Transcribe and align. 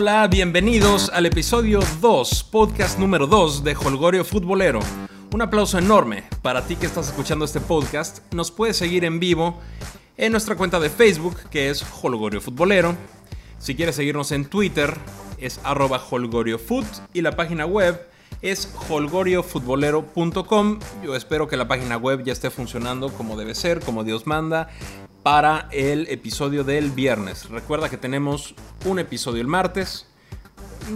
Hola, 0.00 0.28
bienvenidos 0.28 1.10
al 1.12 1.26
episodio 1.26 1.80
2, 2.00 2.44
podcast 2.52 3.00
número 3.00 3.26
2 3.26 3.64
de 3.64 3.74
Holgorio 3.74 4.24
Futbolero. 4.24 4.78
Un 5.34 5.42
aplauso 5.42 5.76
enorme 5.76 6.22
para 6.40 6.64
ti 6.64 6.76
que 6.76 6.86
estás 6.86 7.08
escuchando 7.08 7.44
este 7.44 7.58
podcast. 7.58 8.20
Nos 8.32 8.52
puedes 8.52 8.76
seguir 8.76 9.04
en 9.04 9.18
vivo 9.18 9.58
en 10.16 10.30
nuestra 10.30 10.54
cuenta 10.54 10.78
de 10.78 10.88
Facebook, 10.88 11.36
que 11.50 11.68
es 11.68 11.84
Holgorio 12.00 12.40
Futbolero. 12.40 12.94
Si 13.58 13.74
quieres 13.74 13.96
seguirnos 13.96 14.30
en 14.30 14.44
Twitter, 14.44 14.96
es 15.36 15.58
arroba 15.64 16.00
holgoriofoot 16.08 16.86
y 17.12 17.22
la 17.22 17.32
página 17.32 17.66
web 17.66 18.00
es 18.42 18.72
holgoriofutbolero.com. 18.88 20.78
Yo 21.02 21.16
espero 21.16 21.48
que 21.48 21.56
la 21.56 21.68
página 21.68 21.96
web 21.96 22.22
ya 22.24 22.32
esté 22.32 22.50
funcionando 22.50 23.10
como 23.10 23.36
debe 23.36 23.54
ser, 23.54 23.80
como 23.80 24.04
Dios 24.04 24.26
manda, 24.26 24.68
para 25.22 25.68
el 25.72 26.06
episodio 26.08 26.64
del 26.64 26.90
viernes. 26.90 27.48
Recuerda 27.48 27.88
que 27.88 27.96
tenemos 27.96 28.54
un 28.84 28.98
episodio 28.98 29.40
el 29.40 29.48
martes, 29.48 30.06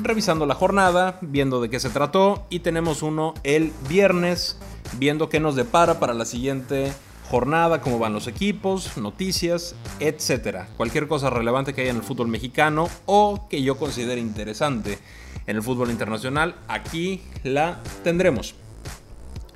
revisando 0.02 0.46
la 0.46 0.54
jornada, 0.54 1.18
viendo 1.20 1.60
de 1.60 1.68
qué 1.68 1.80
se 1.80 1.90
trató, 1.90 2.46
y 2.48 2.60
tenemos 2.60 3.02
uno 3.02 3.34
el 3.42 3.72
viernes, 3.88 4.58
viendo 4.98 5.28
qué 5.28 5.40
nos 5.40 5.56
depara 5.56 5.98
para 5.98 6.14
la 6.14 6.24
siguiente 6.24 6.92
jornada, 7.30 7.80
cómo 7.80 7.98
van 7.98 8.12
los 8.12 8.26
equipos, 8.26 8.96
noticias, 8.96 9.74
etcétera. 10.00 10.68
Cualquier 10.76 11.08
cosa 11.08 11.30
relevante 11.30 11.72
que 11.72 11.80
haya 11.80 11.90
en 11.90 11.96
el 11.96 12.02
fútbol 12.02 12.28
mexicano 12.28 12.88
o 13.06 13.48
que 13.48 13.62
yo 13.62 13.76
considere 13.78 14.20
interesante 14.20 14.98
en 15.46 15.56
el 15.56 15.62
fútbol 15.62 15.90
internacional, 15.90 16.54
aquí 16.68 17.22
la 17.42 17.80
tendremos. 18.04 18.54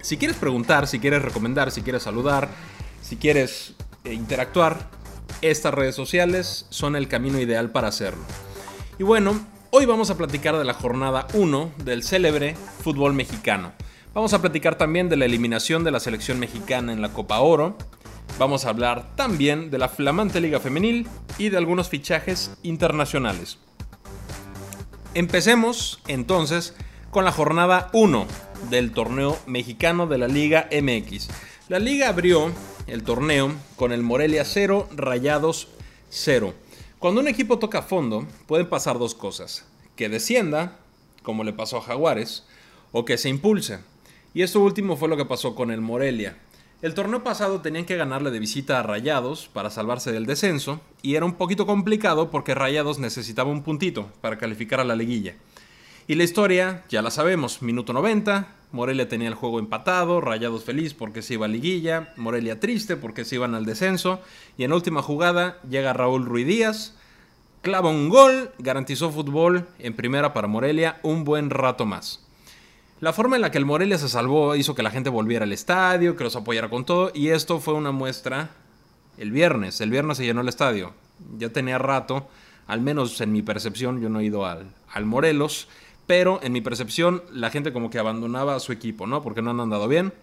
Si 0.02 0.16
quieres 0.16 0.36
preguntar, 0.36 0.86
si 0.86 0.98
quieres 0.98 1.22
recomendar, 1.22 1.70
si 1.70 1.82
quieres 1.82 2.04
saludar, 2.04 2.48
si 3.02 3.16
quieres 3.16 3.74
eh, 4.04 4.12
interactuar, 4.12 4.88
estas 5.42 5.74
redes 5.74 5.94
sociales 5.94 6.66
son 6.70 6.96
el 6.96 7.08
camino 7.08 7.40
ideal 7.40 7.70
para 7.70 7.88
hacerlo. 7.88 8.22
Y 8.98 9.02
bueno, 9.02 9.38
hoy 9.70 9.84
vamos 9.84 10.10
a 10.10 10.16
platicar 10.16 10.56
de 10.56 10.64
la 10.64 10.74
jornada 10.74 11.26
1 11.34 11.72
del 11.84 12.02
célebre 12.02 12.56
fútbol 12.82 13.14
mexicano. 13.14 13.72
Vamos 14.14 14.32
a 14.32 14.40
platicar 14.40 14.78
también 14.78 15.08
de 15.08 15.16
la 15.16 15.26
eliminación 15.26 15.84
de 15.84 15.90
la 15.90 16.00
selección 16.00 16.38
mexicana 16.38 16.92
en 16.92 17.02
la 17.02 17.10
Copa 17.10 17.40
Oro. 17.40 17.76
Vamos 18.38 18.64
a 18.64 18.70
hablar 18.70 19.14
también 19.14 19.70
de 19.70 19.78
la 19.78 19.88
flamante 19.88 20.40
Liga 20.40 20.60
Femenil 20.60 21.06
y 21.36 21.50
de 21.50 21.58
algunos 21.58 21.88
fichajes 21.88 22.56
internacionales. 22.62 23.58
Empecemos 25.16 25.98
entonces 26.08 26.74
con 27.10 27.24
la 27.24 27.32
jornada 27.32 27.88
1 27.94 28.26
del 28.68 28.92
torneo 28.92 29.38
mexicano 29.46 30.06
de 30.06 30.18
la 30.18 30.28
Liga 30.28 30.68
MX. 30.70 31.28
La 31.70 31.78
liga 31.78 32.10
abrió 32.10 32.52
el 32.86 33.02
torneo 33.02 33.50
con 33.76 33.92
el 33.92 34.02
Morelia 34.02 34.44
0, 34.44 34.90
Rayados 34.94 35.68
0. 36.10 36.52
Cuando 36.98 37.22
un 37.22 37.28
equipo 37.28 37.58
toca 37.58 37.80
fondo, 37.80 38.26
pueden 38.46 38.68
pasar 38.68 38.98
dos 38.98 39.14
cosas. 39.14 39.64
Que 39.96 40.10
descienda, 40.10 40.76
como 41.22 41.44
le 41.44 41.54
pasó 41.54 41.78
a 41.78 41.82
Jaguares, 41.82 42.44
o 42.92 43.06
que 43.06 43.16
se 43.16 43.30
impulse. 43.30 43.78
Y 44.34 44.42
esto 44.42 44.60
último 44.60 44.98
fue 44.98 45.08
lo 45.08 45.16
que 45.16 45.24
pasó 45.24 45.54
con 45.54 45.70
el 45.70 45.80
Morelia. 45.80 46.36
El 46.82 46.92
torneo 46.92 47.24
pasado 47.24 47.62
tenían 47.62 47.86
que 47.86 47.96
ganarle 47.96 48.30
de 48.30 48.38
visita 48.38 48.78
a 48.78 48.82
Rayados 48.82 49.48
para 49.50 49.70
salvarse 49.70 50.12
del 50.12 50.26
descenso 50.26 50.82
y 51.00 51.14
era 51.14 51.24
un 51.24 51.32
poquito 51.32 51.64
complicado 51.64 52.30
porque 52.30 52.54
Rayados 52.54 52.98
necesitaba 52.98 53.50
un 53.50 53.62
puntito 53.62 54.10
para 54.20 54.36
calificar 54.36 54.80
a 54.80 54.84
la 54.84 54.94
liguilla. 54.94 55.36
Y 56.06 56.16
la 56.16 56.24
historia 56.24 56.84
ya 56.90 57.00
la 57.00 57.10
sabemos, 57.10 57.62
minuto 57.62 57.94
90, 57.94 58.48
Morelia 58.72 59.08
tenía 59.08 59.28
el 59.28 59.34
juego 59.34 59.58
empatado, 59.58 60.20
Rayados 60.20 60.64
feliz 60.64 60.92
porque 60.92 61.22
se 61.22 61.34
iba 61.34 61.46
a 61.46 61.48
liguilla, 61.48 62.12
Morelia 62.16 62.60
triste 62.60 62.96
porque 62.96 63.24
se 63.24 63.36
iban 63.36 63.54
al 63.54 63.64
descenso 63.64 64.20
y 64.58 64.64
en 64.64 64.74
última 64.74 65.00
jugada 65.00 65.58
llega 65.66 65.94
Raúl 65.94 66.26
Ruiz 66.26 66.46
Díaz, 66.46 66.94
clava 67.62 67.88
un 67.88 68.10
gol, 68.10 68.50
garantizó 68.58 69.10
fútbol 69.10 69.66
en 69.78 69.96
primera 69.96 70.34
para 70.34 70.46
Morelia 70.46 71.00
un 71.02 71.24
buen 71.24 71.48
rato 71.48 71.86
más. 71.86 72.25
La 72.98 73.12
forma 73.12 73.36
en 73.36 73.42
la 73.42 73.50
que 73.50 73.58
el 73.58 73.66
Morelia 73.66 73.98
se 73.98 74.08
salvó 74.08 74.56
hizo 74.56 74.74
que 74.74 74.82
la 74.82 74.90
gente 74.90 75.10
volviera 75.10 75.44
al 75.44 75.52
estadio, 75.52 76.16
que 76.16 76.24
los 76.24 76.34
apoyara 76.34 76.70
con 76.70 76.86
todo, 76.86 77.10
y 77.12 77.28
esto 77.28 77.60
fue 77.60 77.74
una 77.74 77.92
muestra 77.92 78.50
el 79.18 79.32
viernes. 79.32 79.82
El 79.82 79.90
viernes 79.90 80.16
se 80.16 80.24
llenó 80.24 80.40
el 80.40 80.48
estadio. 80.48 80.94
Ya 81.36 81.50
tenía 81.50 81.76
rato, 81.76 82.26
al 82.66 82.80
menos 82.80 83.20
en 83.20 83.32
mi 83.32 83.42
percepción, 83.42 84.00
yo 84.00 84.08
no 84.08 84.20
he 84.20 84.24
ido 84.24 84.46
al, 84.46 84.72
al 84.90 85.04
Morelos, 85.04 85.68
pero 86.06 86.40
en 86.42 86.54
mi 86.54 86.62
percepción 86.62 87.22
la 87.30 87.50
gente 87.50 87.70
como 87.70 87.90
que 87.90 87.98
abandonaba 87.98 88.54
a 88.54 88.60
su 88.60 88.72
equipo, 88.72 89.06
¿no? 89.06 89.22
Porque 89.22 89.42
no 89.42 89.50
han 89.50 89.60
andado 89.60 89.88
bien. 89.88 90.14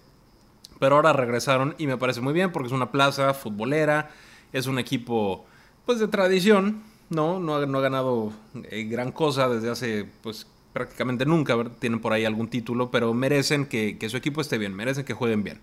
Pero 0.80 0.96
ahora 0.96 1.14
regresaron 1.14 1.76
y 1.78 1.86
me 1.86 1.98
parece 1.98 2.22
muy 2.22 2.34
bien 2.34 2.52
porque 2.52 2.68
es 2.68 2.74
una 2.74 2.92
plaza 2.92 3.36
futbolera, 3.36 4.10
es 4.52 4.66
un 4.66 4.80
equipo 4.80 5.46
pues 5.86 6.00
de 6.00 6.08
tradición, 6.08 6.82
¿no? 7.10 7.40
No 7.40 7.56
ha, 7.56 7.82
ganado 7.82 8.34
eh, 8.72 8.84
gran 8.86 9.12
cosa 9.12 9.48
desde 9.48 9.70
hace 9.70 10.10
pues 10.24 10.48
prácticamente 10.74 11.26
nunca 11.26 11.56
tienen 11.80 12.00
por 12.00 12.12
ahí 12.14 12.26
algún 12.26 12.48
título, 12.48 12.90
pero 12.92 13.14
merecen 13.14 13.68
que, 13.68 13.98
su 14.10 14.18
equipo 14.18 14.42
esté 14.42 14.58
bien, 14.58 14.74
merecen 14.74 15.06
que 15.06 15.14
jueguen 15.14 15.44
bien. 15.44 15.60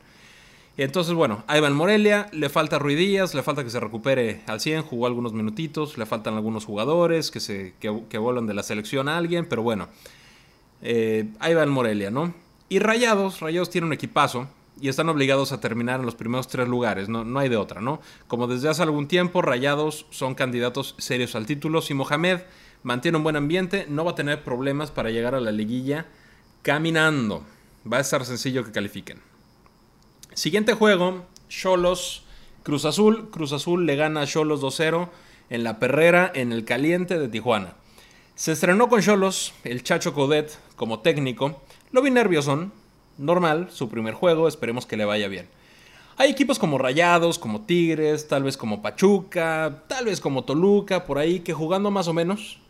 Entonces, 0.77 1.13
bueno, 1.13 1.45
ahí 1.47 1.61
va 1.61 1.67
el 1.67 1.75
Morelia, 1.75 2.29
le 2.33 2.49
falta 2.49 2.79
Ruidías, 2.79 3.35
le 3.35 3.43
falta 3.43 3.65
que 3.65 3.71
se 3.71 3.81
recupere 3.81 4.41
al 4.47 4.61
100, 4.61 4.83
jugó 4.83 5.07
algunos 5.07 5.33
minutitos, 5.33 5.99
le 5.99 6.07
faltan 6.07 6.35
algunos 6.35 6.65
jugadores 6.65 7.31
que, 7.31 7.41
se, 7.41 7.75
que, 7.81 8.19
vuelan 8.19 8.47
de 8.47 8.55
la 8.55 8.63
selección 8.63 9.09
a 9.09 9.19
alguien, 9.19 9.47
pero 9.47 9.63
bueno, 9.63 9.89
eh, 10.81 11.29
ahí 11.41 11.53
va 11.55 11.65
el 11.65 11.71
Morelia, 11.71 12.11
¿no? 12.11 12.33
Y 12.69 12.79
Rayados, 12.79 13.41
Rayados 13.41 13.69
tiene 13.69 13.89
un 13.89 13.93
equipazo 13.93 14.49
y 14.81 14.89
están 14.89 15.09
obligados 15.09 15.53
a 15.53 15.61
terminar 15.61 16.01
en 16.01 16.07
los 16.07 16.15
primeros 16.15 16.49
tres 16.49 16.69
lugares, 16.69 17.09
no, 17.09 17.25
no 17.25 17.41
hay 17.41 17.49
de 17.49 17.57
otra, 17.57 17.81
¿no? 17.81 18.01
Como 18.29 18.47
desde 18.47 18.69
hace 18.69 18.83
algún 18.83 19.09
tiempo, 19.09 19.43
Rayados 19.43 20.07
son 20.11 20.35
candidatos 20.35 20.95
serios 20.99 21.35
al 21.35 21.47
título, 21.47 21.83
si 21.83 21.95
Mohamed 21.95 22.41
mantiene 22.83 23.19
un 23.19 23.25
buen 23.25 23.37
ambiente, 23.37 23.87
no 23.89 24.05
va 24.05 24.13
a 24.13 24.15
tener 24.15 24.43
problemas 24.43 24.91
para 24.91 25.11
llegar 25.11 25.35
a 25.35 25.41
la 25.41 25.53
liguilla 25.53 26.07
caminando. 26.63 27.45
Va 27.91 27.99
a 27.99 28.01
estar 28.01 28.25
sencillo 28.25 28.65
que 28.65 28.73
califiquen. 28.73 29.21
Siguiente 30.35 30.75
juego, 30.75 31.27
Cholos 31.49 32.25
Cruz 32.63 32.85
Azul. 32.85 33.31
Cruz 33.31 33.53
Azul 33.53 33.87
le 33.87 33.97
gana 33.97 34.23
a 34.23 34.27
Cholos 34.27 34.63
2-0 34.63 35.09
en 35.49 35.65
la 35.65 35.79
perrera 35.79 36.31
en 36.35 36.53
el 36.53 36.65
caliente 36.65 37.19
de 37.19 37.29
Tijuana. 37.29 37.75
Se 38.35 38.53
estrenó 38.53 38.89
con 38.89 39.01
Cholos 39.01 39.53
el 39.65 39.83
Chacho 39.83 40.15
Codet 40.15 40.57
como 40.77 41.01
técnico. 41.01 41.63
Lo 41.91 42.03
vi 42.03 42.11
nerviosón, 42.11 42.73
normal, 43.19 43.69
su 43.71 43.89
primer 43.89 44.15
juego, 44.15 44.49
esperemos 44.49 44.87
que 44.87 44.97
le 44.97 45.05
vaya 45.05 45.29
bien. 45.29 45.49
Hay 46.17 46.31
equipos 46.31 46.59
como 46.59 46.79
Rayados, 46.79 47.39
como 47.39 47.63
Tigres, 47.63 48.29
tal 48.29 48.43
vez 48.43 48.57
como 48.57 48.83
Pachuca, 48.83 49.85
tal 49.89 50.05
vez 50.05 50.21
como 50.21 50.45
Toluca, 50.45 51.07
por 51.07 51.19
ahí, 51.19 51.41
que 51.41 51.55
jugando 51.55 51.91
más 51.91 52.09
o 52.09 52.13
menos 52.13 52.61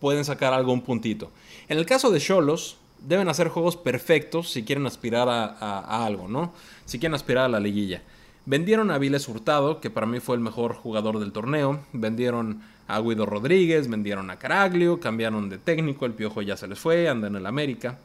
pueden 0.00 0.24
sacar 0.24 0.52
algún 0.52 0.82
puntito. 0.82 1.30
En 1.68 1.78
el 1.78 1.86
caso 1.86 2.10
de 2.10 2.20
Cholos, 2.20 2.76
deben 3.06 3.28
hacer 3.28 3.48
juegos 3.48 3.76
perfectos 3.76 4.50
si 4.50 4.64
quieren 4.64 4.86
aspirar 4.86 5.28
a, 5.28 6.04
algo, 6.04 6.28
¿no? 6.28 6.52
Si 6.84 6.98
quieren 6.98 7.14
aspirar 7.14 7.44
a 7.44 7.48
la 7.48 7.60
liguilla. 7.60 8.02
Vendieron 8.46 8.90
a 8.90 8.98
Viles 8.98 9.28
Hurtado, 9.28 9.80
que 9.80 9.90
para 9.90 10.06
mí 10.06 10.20
fue 10.20 10.36
el 10.36 10.40
mejor 10.40 10.74
jugador 10.74 11.18
del 11.18 11.32
torneo. 11.32 11.80
Vendieron 11.92 12.62
a 12.86 13.00
Guido 13.00 13.26
Rodríguez, 13.26 13.88
vendieron 13.88 14.30
a 14.30 14.38
Caraglio, 14.38 14.98
cambiaron 15.00 15.50
de 15.50 15.58
técnico, 15.58 16.06
el 16.06 16.14
Piojo 16.14 16.40
ya 16.40 16.56
se 16.56 16.66
les 16.66 16.78
fue, 16.78 17.08
anda 17.08 17.28
en 17.28 17.36
el 17.36 17.44
América. 17.44 17.98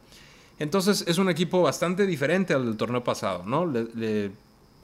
Entonces 0.58 1.04
es 1.08 1.18
un 1.18 1.30
equipo 1.30 1.62
bastante 1.62 2.06
diferente 2.06 2.52
al 2.52 2.66
del 2.66 2.76
torneo 2.76 3.02
pasado, 3.02 3.44
¿no? 3.46 3.72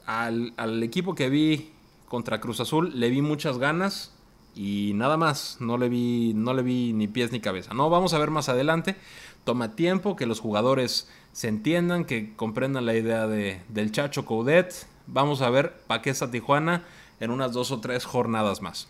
al, 0.07 0.53
al 0.57 0.83
equipo 0.83 1.13
que 1.13 1.29
vi 1.29 1.69
contra 2.11 2.41
Cruz 2.41 2.59
Azul 2.59 2.91
le 2.99 3.09
vi 3.09 3.21
muchas 3.21 3.57
ganas, 3.57 4.11
y 4.55 4.91
nada 4.95 5.17
más, 5.17 5.57
no 5.59 5.77
le 5.77 5.89
vi, 5.89 6.33
no 6.35 6.53
le 6.53 6.63
vi 6.63 6.93
ni 6.93 7.07
pies 7.07 7.31
ni 7.31 7.39
cabeza. 7.39 7.73
No, 7.73 7.89
vamos 7.89 8.13
a 8.13 8.19
ver 8.19 8.31
más 8.31 8.49
adelante. 8.49 8.95
Toma 9.43 9.75
tiempo 9.75 10.15
que 10.15 10.25
los 10.25 10.39
jugadores 10.39 11.09
se 11.31 11.47
entiendan, 11.47 12.05
que 12.05 12.35
comprendan 12.35 12.85
la 12.85 12.95
idea 12.95 13.27
de, 13.27 13.61
del 13.69 13.91
Chacho 13.91 14.25
Coudet. 14.25 14.87
Vamos 15.07 15.41
a 15.41 15.49
ver 15.49 15.81
está 16.05 16.31
Tijuana 16.31 16.83
en 17.19 17.31
unas 17.31 17.53
dos 17.53 17.71
o 17.71 17.79
tres 17.79 18.05
jornadas 18.05 18.61
más. 18.61 18.87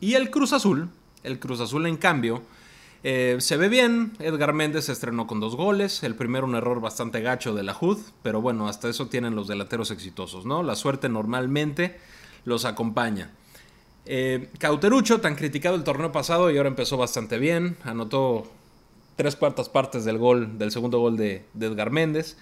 Y 0.00 0.14
el 0.14 0.30
Cruz 0.30 0.52
Azul, 0.52 0.90
el 1.22 1.38
Cruz 1.38 1.60
Azul 1.60 1.86
en 1.86 1.96
cambio, 1.96 2.42
eh, 3.04 3.36
se 3.38 3.56
ve 3.56 3.68
bien. 3.68 4.12
Edgar 4.18 4.54
Méndez 4.54 4.86
se 4.86 4.92
estrenó 4.92 5.26
con 5.26 5.40
dos 5.40 5.56
goles. 5.56 6.02
El 6.02 6.14
primero 6.14 6.46
un 6.46 6.54
error 6.54 6.80
bastante 6.80 7.20
gacho 7.20 7.54
de 7.54 7.62
la 7.62 7.76
HUD, 7.78 7.98
pero 8.22 8.40
bueno, 8.40 8.66
hasta 8.66 8.88
eso 8.88 9.08
tienen 9.08 9.36
los 9.36 9.46
delanteros 9.46 9.90
exitosos, 9.90 10.46
¿no? 10.46 10.62
La 10.62 10.74
suerte 10.74 11.08
normalmente 11.08 11.98
los 12.44 12.64
acompaña. 12.64 13.30
Eh, 14.06 14.50
Cauterucho, 14.58 15.20
tan 15.20 15.34
criticado 15.34 15.76
el 15.76 15.84
torneo 15.84 16.12
pasado 16.12 16.50
y 16.50 16.56
ahora 16.56 16.68
empezó 16.68 16.96
bastante 16.96 17.38
bien. 17.38 17.76
Anotó 17.84 18.46
tres 19.16 19.36
cuartas 19.36 19.68
partes 19.68 20.04
del 20.04 20.18
gol, 20.18 20.58
del 20.58 20.70
segundo 20.70 20.98
gol 20.98 21.16
de, 21.16 21.44
Edgar 21.58 21.90
Méndez. 21.90 22.36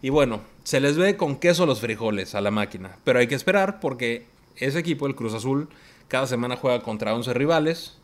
Y 0.00 0.10
bueno, 0.10 0.40
se 0.64 0.80
les 0.80 0.96
ve 0.96 1.16
con 1.16 1.36
queso 1.36 1.66
los 1.66 1.80
frijoles 1.80 2.34
a 2.34 2.40
la 2.40 2.50
máquina. 2.50 2.96
Pero 3.04 3.18
hay 3.18 3.26
que 3.26 3.34
esperar 3.34 3.80
porque 3.80 4.26
ese 4.56 4.78
equipo, 4.78 5.06
el 5.06 5.14
Cruz 5.14 5.34
Azul, 5.34 5.68
cada 6.08 6.26
semana 6.26 6.56
juega 6.56 6.82
contra 6.82 7.14
11 7.14 7.34
rivales. 7.34 7.98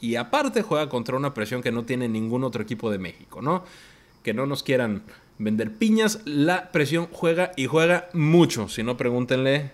Y 0.00 0.16
aparte 0.16 0.62
juega 0.62 0.88
contra 0.88 1.16
una 1.16 1.34
presión 1.34 1.62
que 1.62 1.72
no 1.72 1.84
tiene 1.84 2.08
ningún 2.08 2.44
otro 2.44 2.62
equipo 2.62 2.90
de 2.90 2.98
México, 2.98 3.42
¿no? 3.42 3.64
Que 4.22 4.32
no 4.32 4.46
nos 4.46 4.62
quieran 4.62 5.02
vender 5.38 5.74
piñas. 5.74 6.20
La 6.24 6.70
presión 6.70 7.08
juega 7.10 7.52
y 7.56 7.66
juega 7.66 8.08
mucho. 8.12 8.68
Si 8.68 8.82
no, 8.82 8.96
pregúntenle 8.96 9.72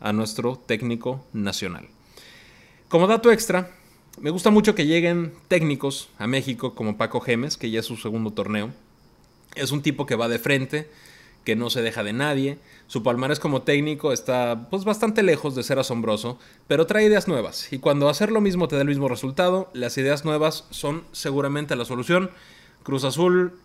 a 0.00 0.12
nuestro 0.12 0.56
técnico 0.56 1.24
nacional. 1.32 1.88
Como 2.92 3.06
dato 3.06 3.32
extra, 3.32 3.70
Me 4.20 4.28
gusta 4.28 4.50
mucho 4.50 4.74
que 4.74 4.84
lleguen 4.84 5.32
técnicos 5.48 6.10
a 6.18 6.26
México 6.26 6.74
como 6.74 6.98
Paco 6.98 7.22
Gemes, 7.22 7.56
que 7.56 7.70
ya 7.70 7.80
es 7.80 7.86
su 7.86 7.96
segundo 7.96 8.32
torneo. 8.32 8.68
Es 9.54 9.72
un 9.72 9.80
tipo 9.80 10.04
que 10.04 10.14
va 10.14 10.28
de 10.28 10.38
frente, 10.38 10.90
que 11.42 11.56
no 11.56 11.70
se 11.70 11.80
deja 11.80 12.04
de 12.04 12.12
nadie. 12.12 12.58
Su 12.88 13.02
palmarés 13.02 13.40
como 13.40 13.62
técnico 13.62 14.12
está 14.12 14.68
pues 14.68 14.84
bastante 14.84 15.22
lejos 15.22 15.54
de 15.54 15.62
ser 15.62 15.78
asombroso, 15.78 16.38
pero 16.68 16.86
trae 16.86 17.06
ideas 17.06 17.28
nuevas. 17.28 17.72
Y 17.72 17.78
cuando 17.78 18.10
hacer 18.10 18.30
lo 18.30 18.42
mismo 18.42 18.68
te 18.68 18.76
da 18.76 18.82
el 18.82 18.88
mismo 18.88 19.08
resultado, 19.08 19.70
las 19.72 19.96
ideas 19.96 20.26
nuevas 20.26 20.66
son 20.68 21.04
seguramente 21.12 21.76
la 21.76 21.86
solución. 21.86 22.30
Cruz 22.82 23.04
Azul, 23.04 23.58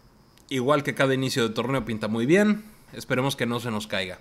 igual 0.48 0.84
que 0.84 0.96
cada 0.96 1.14
inicio 1.14 1.46
de 1.46 1.54
torneo, 1.54 1.84
pinta 1.84 2.08
muy 2.08 2.26
bien. 2.26 2.64
Esperemos 2.94 3.36
que 3.36 3.46
no 3.46 3.60
se 3.60 3.72
nos 3.72 3.88
caiga. 3.88 4.20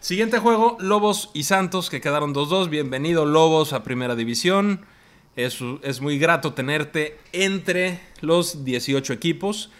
Siguiente 0.00 0.38
juego, 0.38 0.76
Lobos 0.78 1.30
y 1.32 1.44
Santos, 1.44 1.90
que 1.90 2.00
quedaron 2.00 2.34
2-2. 2.34 2.68
Bienvenido 2.68 3.24
Lobos 3.24 3.72
a 3.72 3.82
Primera 3.82 4.14
División. 4.14 4.84
Es, 5.36 5.58
es, 5.82 6.00
muy 6.00 6.18
grato 6.18 6.52
tenerte 6.52 7.18
entre 7.32 8.00
los 8.20 8.64
18 8.64 9.12
equipos. 9.12 9.70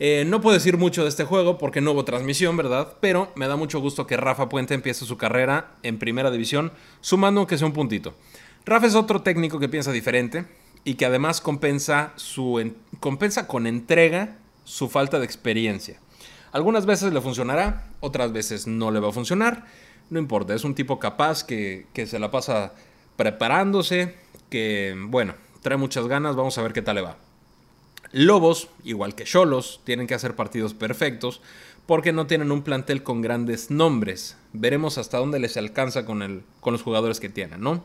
Eh, 0.00 0.24
no 0.26 0.40
puedo 0.40 0.54
decir 0.54 0.78
mucho 0.78 1.02
de 1.02 1.10
este 1.10 1.24
juego 1.24 1.58
porque 1.58 1.80
no 1.80 1.92
hubo 1.92 2.04
transmisión, 2.04 2.56
¿verdad? 2.56 2.96
Pero 3.00 3.30
me 3.36 3.46
da 3.46 3.56
mucho 3.56 3.78
gusto 3.78 4.06
que 4.06 4.16
Rafa 4.16 4.48
Puente 4.48 4.74
empiece 4.74 5.04
su 5.04 5.16
carrera 5.16 5.76
en 5.82 5.98
Primera 5.98 6.30
División, 6.30 6.72
sumando 7.00 7.40
aunque 7.40 7.58
sea 7.58 7.66
un 7.66 7.72
puntito. 7.72 8.14
Rafa 8.64 8.86
es 8.86 8.94
otro 8.94 9.22
técnico 9.22 9.60
que 9.60 9.68
piensa 9.68 9.92
diferente 9.92 10.46
y 10.82 10.94
que 10.94 11.06
además 11.06 11.40
compensa, 11.40 12.12
su, 12.16 12.74
compensa 13.00 13.46
con 13.46 13.66
entrega 13.66 14.38
su 14.64 14.88
falta 14.88 15.18
de 15.18 15.26
experiencia. 15.26 16.00
Algunas 16.58 16.86
veces 16.86 17.12
le 17.12 17.20
funcionará, 17.20 17.86
otras 18.00 18.32
veces 18.32 18.66
no 18.66 18.90
le 18.90 18.98
va 18.98 19.10
a 19.10 19.12
funcionar. 19.12 19.64
No 20.10 20.18
importa, 20.18 20.56
es 20.56 20.64
un 20.64 20.74
tipo 20.74 20.98
capaz 20.98 21.44
que, 21.44 21.86
que 21.92 22.04
se 22.04 22.18
la 22.18 22.32
pasa 22.32 22.72
preparándose, 23.14 24.16
que, 24.50 24.96
bueno, 25.06 25.36
trae 25.62 25.76
muchas 25.76 26.08
ganas, 26.08 26.34
vamos 26.34 26.58
a 26.58 26.62
ver 26.62 26.72
qué 26.72 26.82
tal 26.82 26.96
le 26.96 27.02
va. 27.02 27.16
Lobos, 28.10 28.70
igual 28.82 29.14
que 29.14 29.22
Cholos, 29.22 29.82
tienen 29.84 30.08
que 30.08 30.14
hacer 30.14 30.34
partidos 30.34 30.74
perfectos 30.74 31.42
porque 31.86 32.12
no 32.12 32.26
tienen 32.26 32.50
un 32.50 32.62
plantel 32.62 33.04
con 33.04 33.22
grandes 33.22 33.70
nombres. 33.70 34.36
Veremos 34.52 34.98
hasta 34.98 35.18
dónde 35.18 35.38
les 35.38 35.56
alcanza 35.56 36.04
con, 36.04 36.22
el, 36.22 36.42
con 36.58 36.72
los 36.72 36.82
jugadores 36.82 37.20
que 37.20 37.28
tienen, 37.28 37.60
¿no? 37.60 37.84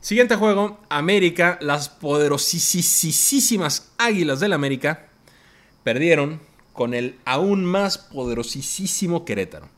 Siguiente 0.00 0.36
juego, 0.36 0.80
América, 0.90 1.56
las 1.62 1.88
poderosísimas 1.88 3.90
Águilas 3.96 4.40
del 4.40 4.52
América 4.52 5.08
perdieron 5.82 6.40
con 6.76 6.94
el 6.94 7.18
aún 7.24 7.64
más 7.64 7.98
poderosísimo 7.98 9.24
Querétaro. 9.24 9.68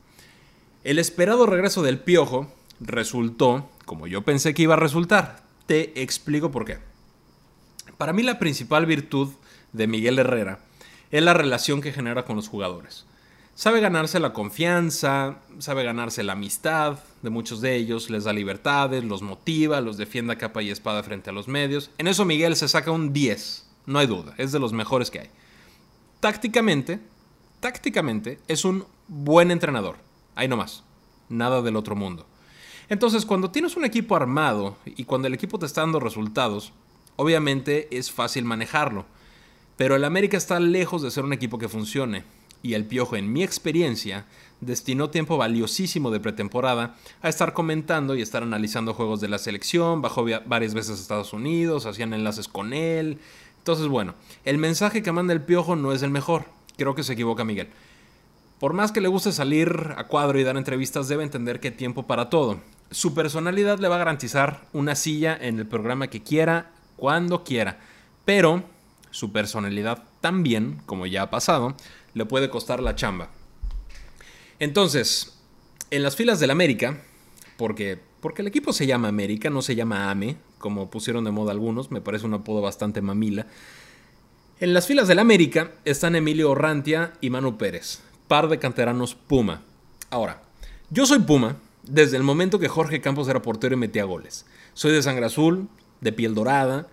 El 0.84 0.98
esperado 0.98 1.46
regreso 1.46 1.82
del 1.82 1.98
Piojo 1.98 2.52
resultó 2.80 3.68
como 3.88 4.06
yo 4.06 4.22
pensé 4.22 4.54
que 4.54 4.62
iba 4.62 4.74
a 4.74 4.78
resultar. 4.78 5.42
Te 5.66 6.02
explico 6.02 6.50
por 6.52 6.64
qué. 6.64 6.78
Para 7.96 8.12
mí 8.12 8.22
la 8.22 8.38
principal 8.38 8.86
virtud 8.86 9.30
de 9.72 9.86
Miguel 9.86 10.18
Herrera 10.18 10.60
es 11.10 11.22
la 11.22 11.34
relación 11.34 11.80
que 11.80 11.92
genera 11.92 12.24
con 12.24 12.36
los 12.36 12.48
jugadores. 12.48 13.06
Sabe 13.54 13.80
ganarse 13.80 14.20
la 14.20 14.32
confianza, 14.32 15.38
sabe 15.58 15.82
ganarse 15.82 16.22
la 16.22 16.34
amistad 16.34 16.98
de 17.22 17.30
muchos 17.30 17.60
de 17.60 17.74
ellos, 17.74 18.08
les 18.08 18.22
da 18.22 18.32
libertades, 18.32 19.02
los 19.02 19.22
motiva, 19.22 19.80
los 19.80 19.96
defiende 19.96 20.34
a 20.34 20.38
capa 20.38 20.62
y 20.62 20.70
espada 20.70 21.02
frente 21.02 21.30
a 21.30 21.32
los 21.32 21.48
medios. 21.48 21.90
En 21.98 22.06
eso 22.06 22.24
Miguel 22.24 22.54
se 22.54 22.68
saca 22.68 22.92
un 22.92 23.12
10, 23.12 23.66
no 23.86 23.98
hay 23.98 24.06
duda, 24.06 24.34
es 24.36 24.52
de 24.52 24.60
los 24.60 24.72
mejores 24.72 25.10
que 25.10 25.20
hay. 25.20 25.30
Tácticamente, 26.20 27.00
tácticamente 27.61 28.41
es 28.49 28.65
un 28.65 28.85
buen 29.06 29.50
entrenador, 29.50 29.97
ahí 30.35 30.49
nomás, 30.49 30.82
nada 31.29 31.62
del 31.62 31.76
otro 31.76 31.94
mundo. 31.94 32.26
Entonces, 32.88 33.25
cuando 33.25 33.50
tienes 33.50 33.76
un 33.76 33.85
equipo 33.85 34.17
armado 34.17 34.76
y 34.85 35.05
cuando 35.05 35.29
el 35.29 35.35
equipo 35.35 35.59
te 35.59 35.67
está 35.67 35.82
dando 35.82 36.00
resultados, 36.00 36.73
obviamente 37.17 37.88
es 37.97 38.11
fácil 38.11 38.44
manejarlo. 38.44 39.06
Pero 39.76 39.94
el 39.94 40.05
América 40.05 40.37
está 40.37 40.59
lejos 40.59 41.03
de 41.03 41.11
ser 41.12 41.25
un 41.25 41.32
equipo 41.32 41.59
que 41.59 41.69
funcione. 41.69 42.25
Y 42.62 42.75
el 42.75 42.85
Piojo, 42.85 43.15
en 43.15 43.32
mi 43.32 43.44
experiencia, 43.44 44.26
destinó 44.61 45.11
tiempo 45.11 45.37
valiosísimo 45.37 46.11
de 46.11 46.19
pretemporada 46.19 46.97
a 47.23 47.29
estar 47.29 47.53
comentando 47.53 48.17
y 48.17 48.23
estar 48.23 48.43
analizando 48.43 48.94
juegos 48.94 49.20
de 49.20 49.29
la 49.29 49.38
selección, 49.38 50.03
bajó 50.03 50.26
varias 50.47 50.75
veces 50.75 50.99
a 50.99 51.03
Estados 51.03 51.32
Unidos, 51.32 51.87
hacían 51.87 52.12
enlaces 52.12 52.49
con 52.49 52.73
él. 52.73 53.20
Entonces, 53.69 53.88
bueno, 53.88 54.15
el 54.47 54.56
mensaje 54.56 55.03
que 55.03 55.12
manda 55.12 55.35
el 55.35 55.43
Piojo 55.43 55.76
no 55.76 55.93
es 55.93 56.03
el 56.03 56.09
mejor. 56.09 56.47
Creo 56.79 56.94
que 56.94 57.03
se 57.03 57.12
equivoca 57.12 57.44
Miguel. 57.44 57.69
Por 58.59 58.73
más 58.73 58.93
que 58.93 59.03
le 59.03 59.09
guste 59.09 59.31
salir 59.31 59.93
a 59.94 60.05
cuadro 60.05 60.41
y 60.41 60.43
dar 60.43 60.56
entrevistas, 60.56 61.06
debe 61.06 61.23
entender 61.23 61.61
que 61.61 61.70
tiempo 61.70 62.06
para 62.06 62.31
todo. 62.31 62.61
Su 62.91 63.12
personalidad 63.12 63.79
le 63.79 63.88
va 63.88 63.97
a 63.97 63.99
garantizar 63.99 64.62
una 64.73 64.94
silla 64.94 65.37
en 65.38 65.59
el 65.59 65.67
programa 65.67 66.06
que 66.06 66.23
quiera, 66.23 66.70
cuando 66.97 67.44
quiera. 67.44 67.79
Pero 68.25 68.65
su 69.11 69.32
personalidad 69.32 70.03
también, 70.23 70.81
como 70.87 71.05
ya 71.05 71.25
ha 71.25 71.31
pasado, 71.31 71.75
le 72.15 72.25
puede 72.25 72.49
costar 72.49 72.82
la 72.82 72.94
chamba. 72.94 73.29
Entonces, 74.61 75.38
en 75.91 76.03
las 76.03 76.17
filas 76.17 76.41
del 76.41 76.53
América, 76.53 77.03
porque, 77.59 78.00
porque 78.23 78.41
el 78.41 78.49
equipo 78.49 78.73
se 78.73 78.87
llama 78.87 79.09
América, 79.09 79.50
no 79.50 79.61
se 79.61 79.75
llama 79.75 80.11
AME, 80.11 80.38
como 80.58 80.90
pusieron 80.90 81.25
de 81.25 81.31
moda 81.31 81.52
algunos, 81.52 81.90
me 81.90 82.00
parece 82.00 82.26
un 82.26 82.34
apodo 82.34 82.60
bastante 82.60 83.00
mamila. 83.00 83.46
En 84.60 84.75
las 84.75 84.87
filas 84.87 85.08
del 85.08 85.20
América 85.20 85.72
están 85.84 86.16
Emilio 86.16 86.50
Orrantia 86.50 87.12
y 87.20 87.31
Manu 87.31 87.56
Pérez, 87.56 88.00
par 88.26 88.49
de 88.49 88.58
canteranos 88.58 89.14
Puma. 89.14 89.62
Ahora, 90.10 90.43
yo 90.90 91.06
soy 91.06 91.20
Puma 91.20 91.56
desde 91.84 92.16
el 92.16 92.22
momento 92.22 92.58
que 92.58 92.69
Jorge 92.69 93.00
Campos 93.00 93.28
era 93.28 93.43
portero 93.43 93.75
y 93.75 93.78
metía 93.78 94.05
goles. 94.05 94.46
Soy 94.75 94.93
de 94.93 95.02
sangre 95.02 95.26
azul, 95.26 95.69
de 96.00 96.12
piel 96.12 96.34
dorada, 96.34 96.88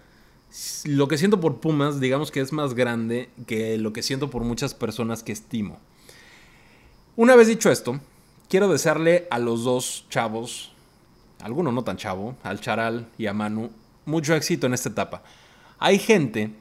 lo 0.86 1.08
que 1.08 1.18
siento 1.18 1.40
por 1.40 1.60
Pumas, 1.60 2.00
digamos 2.00 2.32
que 2.32 2.40
es 2.40 2.54
más 2.54 2.76
grande 2.76 3.30
que 3.46 3.78
lo 3.78 3.94
que 3.94 4.04
siento 4.04 4.30
por 4.30 4.44
muchas 4.44 4.74
personas 4.74 5.24
que 5.24 5.32
estimo. 5.32 5.80
Una 7.16 7.36
vez 7.36 7.48
dicho 7.48 7.72
esto, 7.72 8.00
quiero 8.50 8.68
desearle 8.68 9.28
a 9.32 9.40
los 9.40 9.64
dos 9.64 10.06
chavos, 10.10 10.74
alguno 11.42 11.72
no 11.72 11.84
tan 11.84 11.98
chavo, 11.98 12.36
al 12.44 12.60
Charal 12.60 13.08
y 13.18 13.28
a 13.28 13.34
Manu, 13.34 13.72
mucho 14.06 14.36
éxito 14.36 14.68
en 14.68 14.74
esta 14.74 14.90
etapa. 14.90 15.24
Hay 15.80 16.00
gente 16.00 16.52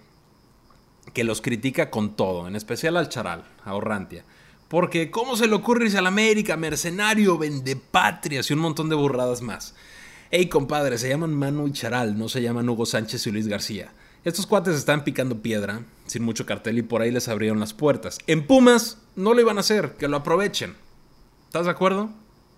que 1.12 1.24
los 1.24 1.40
critica 1.40 1.90
con 1.90 2.16
todo, 2.16 2.48
en 2.48 2.56
especial 2.56 2.96
al 2.96 3.08
Charal, 3.08 3.44
a 3.64 3.74
Orrantia. 3.74 4.24
Porque, 4.68 5.10
¿cómo 5.10 5.36
se 5.36 5.46
le 5.46 5.54
ocurre 5.54 5.84
irse 5.84 5.98
a 5.98 6.02
la 6.02 6.08
América, 6.08 6.56
mercenario, 6.56 7.38
patrias 7.90 8.50
y 8.50 8.54
un 8.54 8.60
montón 8.60 8.88
de 8.88 8.96
burradas 8.96 9.42
más? 9.42 9.74
Hey, 10.30 10.48
compadre, 10.48 10.98
se 10.98 11.08
llaman 11.08 11.34
Manu 11.34 11.68
y 11.68 11.72
Charal, 11.72 12.18
no 12.18 12.28
se 12.28 12.42
llaman 12.42 12.68
Hugo 12.68 12.86
Sánchez 12.86 13.26
y 13.26 13.30
Luis 13.30 13.46
García. 13.46 13.92
Estos 14.24 14.46
cuates 14.46 14.74
están 14.74 15.04
picando 15.04 15.42
piedra, 15.42 15.82
sin 16.06 16.24
mucho 16.24 16.46
cartel, 16.46 16.78
y 16.78 16.82
por 16.82 17.02
ahí 17.02 17.10
les 17.10 17.28
abrieron 17.28 17.60
las 17.60 17.74
puertas. 17.74 18.18
En 18.26 18.46
Pumas 18.46 18.98
no 19.16 19.34
lo 19.34 19.40
iban 19.40 19.58
a 19.58 19.60
hacer, 19.60 19.96
que 19.96 20.08
lo 20.08 20.16
aprovechen. 20.16 20.74
¿Estás 21.46 21.66
de 21.66 21.70
acuerdo? 21.70 22.08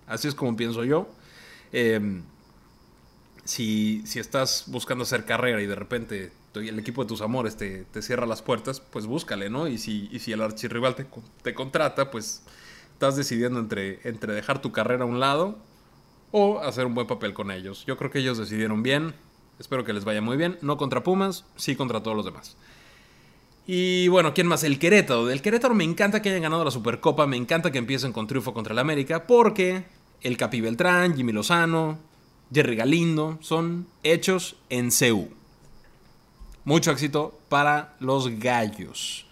Así 0.07 0.29
es 0.29 0.33
como 0.33 0.55
pienso 0.55 0.85
yo. 0.85 1.09
Em, 1.71 2.23
si, 3.43 4.01
si, 4.05 4.19
estás 4.19 4.65
buscando 4.67 5.03
hacer 5.03 5.25
carrera 5.25 5.61
y 5.61 5.67
de 5.67 5.75
repente 5.75 6.31
el 6.53 6.79
equipo 6.79 7.03
de 7.03 7.07
tus 7.07 7.21
amores 7.21 7.55
te, 7.55 7.85
cierra 8.01 8.25
las 8.25 8.41
puertas, 8.41 8.79
pues 8.79 9.05
búscale, 9.05 9.49
¿no? 9.49 9.67
Y 9.67 9.77
si, 9.77 10.09
y 10.11 10.19
si 10.19 10.31
el 10.31 10.41
archirrival 10.41 10.95
te, 10.95 11.05
te 11.43 11.53
contrata, 11.53 12.09
pues 12.11 12.43
estás 12.93 13.15
decidiendo 13.15 13.59
entre, 13.59 13.99
entre 14.07 14.33
dejar 14.33 14.61
tu 14.61 14.71
carrera 14.71 15.03
a 15.03 15.07
un 15.07 15.19
lado 15.19 15.57
o 16.31 16.59
hacer 16.59 16.85
un 16.85 16.95
buen 16.95 17.07
papel 17.07 17.33
con 17.33 17.51
ellos. 17.51 17.85
Yo 17.85 17.97
creo 17.97 18.11
que 18.11 18.19
ellos 18.19 18.37
decidieron 18.37 18.83
bien. 18.83 19.13
Espero 19.59 19.83
que 19.83 19.93
les 19.93 20.03
vaya 20.03 20.21
muy 20.21 20.37
bien. 20.37 20.57
No 20.61 20.77
contra 20.77 21.03
Pumas, 21.03 21.45
sí 21.55 21.75
contra 21.75 22.01
todos 22.01 22.17
los 22.17 22.25
demás. 22.25 22.57
Y 23.65 24.07
bueno, 24.07 24.33
¿quién 24.33 24.47
más? 24.47 24.63
El 24.63 24.79
Querétaro. 24.79 25.25
Del 25.25 25.41
Querétaro 25.41 25.75
me 25.75 25.83
encanta 25.83 26.21
que 26.21 26.29
hayan 26.29 26.41
ganado 26.41 26.63
la 26.63 26.71
Supercopa. 26.71 27.27
Me 27.27 27.37
encanta 27.37 27.71
que 27.71 27.77
empiecen 27.77 28.13
con 28.13 28.27
triunfo 28.27 28.53
contra 28.53 28.73
el 28.73 28.79
América. 28.79 29.27
Porque 29.27 29.83
el 30.21 30.37
Capi 30.37 30.61
Beltrán, 30.61 31.15
Jimmy 31.15 31.31
Lozano, 31.31 31.99
Jerry 32.51 32.75
Galindo 32.75 33.37
son 33.41 33.87
hechos 34.03 34.55
en 34.69 34.91
CEU. 34.91 35.29
Mucho 36.63 36.91
éxito 36.91 37.39
para 37.49 37.95
los 37.99 38.29
gallos. 38.39 39.25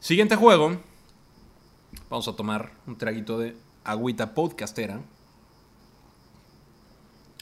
Siguiente 0.00 0.36
juego. 0.36 0.76
Vamos 2.10 2.28
a 2.28 2.34
tomar 2.34 2.72
un 2.86 2.96
traguito 2.96 3.38
de 3.38 3.56
agüita 3.84 4.34
podcastera. 4.34 5.00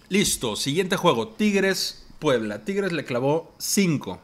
Listo, 0.08 0.56
siguiente 0.56 0.96
juego. 0.96 1.28
Tigres, 1.28 2.06
Puebla. 2.18 2.64
Tigres 2.64 2.92
le 2.92 3.04
clavó 3.04 3.54
5 3.58 4.20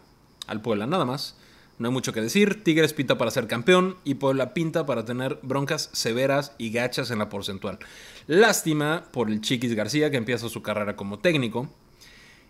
al 0.47 0.61
Puebla, 0.61 0.87
nada 0.87 1.07
más. 1.07 1.38
No 1.79 1.89
hay 1.89 1.93
mucho 1.93 2.13
que 2.13 2.21
decir. 2.21 2.63
Tigres 2.65 2.93
pinta 2.93 3.19
para 3.19 3.31
ser 3.31 3.47
campeón 3.47 3.97
y 4.05 4.15
Puebla 4.15 4.55
pinta 4.55 4.87
para 4.87 5.05
tener 5.05 5.39
broncas 5.43 5.91
severas 5.93 6.53
y 6.59 6.71
gachas 6.71 7.11
en 7.11 7.19
la 7.19 7.29
porcentual. 7.29 7.79
Lástima 8.27 9.05
por 9.13 9.31
el 9.31 9.41
Chiquis 9.41 9.75
García 9.75 10.11
que 10.11 10.17
empieza 10.17 10.49
su 10.49 10.63
carrera 10.63 10.97
como 10.97 11.19
técnico. 11.19 11.69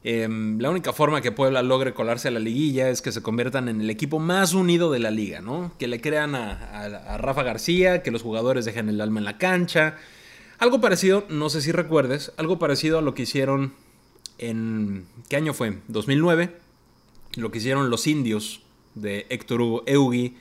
Em, 0.05 0.59
la 0.61 0.71
única 0.71 0.93
forma 0.93 1.21
que 1.21 1.33
Puebla 1.33 1.63
logre 1.63 1.93
colarse 1.93 2.29
a 2.29 2.31
la 2.31 2.39
liguilla 2.39 2.89
es 2.89 3.03
que 3.03 3.13
se 3.13 3.23
conviertan 3.23 3.69
en 3.69 3.81
el 3.81 3.91
equipo 3.91 4.19
más 4.19 4.55
unido 4.55 4.91
de 4.93 5.01
la 5.01 5.11
liga, 5.11 5.41
¿no? 5.41 5.73
Que 5.79 5.89
le 5.89 6.01
crean 6.01 6.35
a 6.35 7.19
Rafa 7.19 7.43
García, 7.43 8.03
que 8.03 8.13
los 8.13 8.23
jugadores 8.23 8.65
dejen 8.65 8.89
el 8.89 9.01
alma 9.01 9.19
en 9.19 9.25
la 9.25 9.39
cancha, 9.39 9.97
algo 10.59 10.81
parecido, 10.81 11.25
no 11.29 11.51
sé 11.51 11.63
si 11.63 11.71
recuerdes, 11.71 12.33
algo 12.37 12.59
parecido 12.59 12.99
a 12.99 13.03
lo 13.03 13.15
que 13.15 13.23
hicieron 13.23 13.75
en... 14.39 15.07
¿Qué 15.29 15.37
año 15.37 15.55
fue? 15.55 15.79
2009, 15.87 16.57
lo 17.37 17.53
que 17.53 17.59
hicieron 17.59 17.91
los 17.91 18.09
indios 18.09 18.63
de 19.01 19.27
Héctor 19.29 19.61
Hugo 19.61 19.83
Eugui 19.87 20.37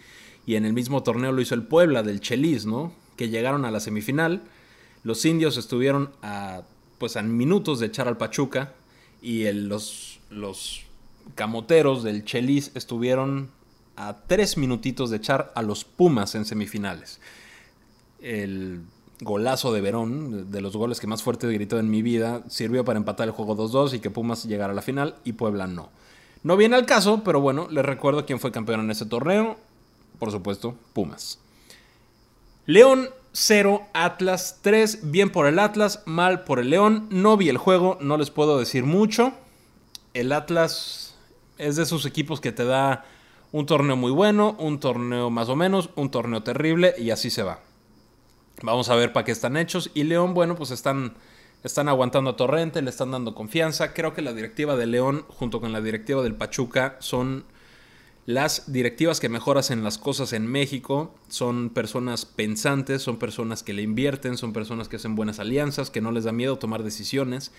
y 0.46 0.56
en 0.56 0.66
el 0.66 0.74
mismo 0.74 1.04
torneo 1.04 1.32
lo 1.32 1.42
hizo 1.42 1.56
el 1.56 1.64
Puebla 1.64 2.04
del 2.04 2.22
Chelis, 2.22 2.66
¿no? 2.66 2.94
Que 3.16 3.30
llegaron 3.30 3.66
a 3.66 3.72
la 3.72 3.80
semifinal. 3.80 4.44
Los 5.04 5.26
indios 5.26 5.58
estuvieron 5.58 6.12
a, 6.22 6.64
pues, 6.98 7.18
a 7.18 7.22
minutos 7.22 7.80
de 7.80 7.88
echar 7.88 8.08
al 8.08 8.18
Pachuca 8.18 8.74
y 9.22 9.52
los, 9.52 10.20
los 10.30 10.84
camoteros 11.36 12.04
del 12.04 12.24
Chelis 12.24 12.72
estuvieron 12.76 13.50
a 13.98 14.18
tres 14.28 14.58
minutitos 14.58 15.10
de 15.10 15.18
echar 15.18 15.52
a 15.56 15.62
los 15.62 15.84
Pumas 15.84 16.36
en 16.36 16.46
semifinales. 16.46 17.20
El 18.22 18.82
golazo 19.20 19.74
de 19.74 19.82
Verón, 19.82 20.52
de 20.52 20.62
los 20.62 20.78
goles 20.78 21.00
que 21.00 21.08
más 21.08 21.24
fuerte 21.24 21.52
gritó 21.52 21.80
en 21.80 21.90
mi 21.90 22.02
vida, 22.02 22.44
sirvió 22.48 22.86
para 22.86 23.00
empatar 23.00 23.28
el 23.28 23.34
juego 23.34 23.58
2-2 23.58 23.96
y 23.96 24.00
que 24.00 24.12
Pumas 24.12 24.46
llegara 24.46 24.72
a 24.72 24.76
la 24.76 24.82
final 24.82 25.16
y 25.24 25.34
Puebla 25.34 25.68
no. 25.68 25.90
No 26.48 26.56
viene 26.56 26.78
al 26.78 26.86
caso, 26.86 27.24
pero 27.26 27.42
bueno, 27.42 27.68
les 27.70 27.84
recuerdo 27.84 28.26
quién 28.26 28.40
fue 28.40 28.54
campeón 28.54 28.80
en 28.80 28.90
ese 28.90 29.06
torneo. 29.06 29.58
Por 30.18 30.32
supuesto, 30.32 30.76
Pumas. 30.94 31.40
León 32.66 33.10
0, 33.34 33.82
Atlas 33.94 34.60
3. 34.62 35.12
Bien 35.12 35.30
por 35.30 35.46
el 35.46 35.60
Atlas, 35.60 36.04
mal 36.06 36.46
por 36.46 36.60
el 36.60 36.70
León. 36.70 37.08
No 37.10 37.36
vi 37.36 37.50
el 37.50 37.58
juego, 37.58 37.98
no 38.00 38.16
les 38.16 38.30
puedo 38.30 38.58
decir 38.60 38.86
mucho. 38.86 39.34
El 40.14 40.32
Atlas 40.32 41.18
es 41.58 41.76
de 41.76 41.84
esos 41.84 42.06
equipos 42.06 42.40
que 42.40 42.54
te 42.54 42.64
da 42.64 43.04
un 43.52 43.66
torneo 43.66 43.98
muy 43.98 44.12
bueno, 44.12 44.56
un 44.58 44.80
torneo 44.80 45.30
más 45.30 45.50
o 45.50 45.58
menos, 45.58 45.90
un 45.96 46.12
torneo 46.12 46.44
terrible 46.44 46.96
y 46.98 47.10
así 47.10 47.30
se 47.30 47.44
va. 47.44 47.60
Vamos 48.62 48.88
a 48.88 48.96
ver 48.96 49.12
para 49.12 49.26
qué 49.26 49.34
están 49.34 49.58
hechos. 49.58 49.92
Y 49.94 50.06
León, 50.06 50.34
bueno, 50.34 50.56
pues 50.56 50.72
están, 50.72 51.14
están 51.64 51.90
aguantando 51.90 52.32
a 52.32 52.36
Torrente, 52.36 52.82
le 52.82 52.90
están 52.90 53.12
dando 53.12 53.36
confianza. 53.36 53.94
Creo 53.94 54.14
que 54.14 54.22
la 54.22 54.34
directiva 54.34 54.76
de 54.76 54.86
León, 54.88 55.26
junto 55.28 55.60
con 55.60 55.72
la 55.72 55.82
directiva 55.82 56.24
del 56.24 56.36
Pachuca, 56.36 56.98
son 57.00 57.46
las 58.26 58.72
directivas 58.72 59.20
que 59.20 59.30
mejor 59.30 59.58
hacen 59.58 59.84
las 59.84 59.98
cosas 59.98 60.34
en 60.34 60.48
México. 60.48 61.16
Son 61.30 61.70
personas 61.70 62.26
pensantes, 62.26 63.02
son 63.02 63.18
personas 63.18 63.64
que 63.64 63.74
le 63.74 63.82
invierten, 63.82 64.38
son 64.38 64.54
personas 64.54 64.88
que 64.88 64.98
hacen 64.98 65.16
buenas 65.16 65.40
alianzas, 65.40 65.90
que 65.90 66.02
no 66.02 66.12
les 66.12 66.26
da 66.26 66.32
miedo 66.32 66.58
tomar 66.58 66.84
decisiones. 66.84 67.52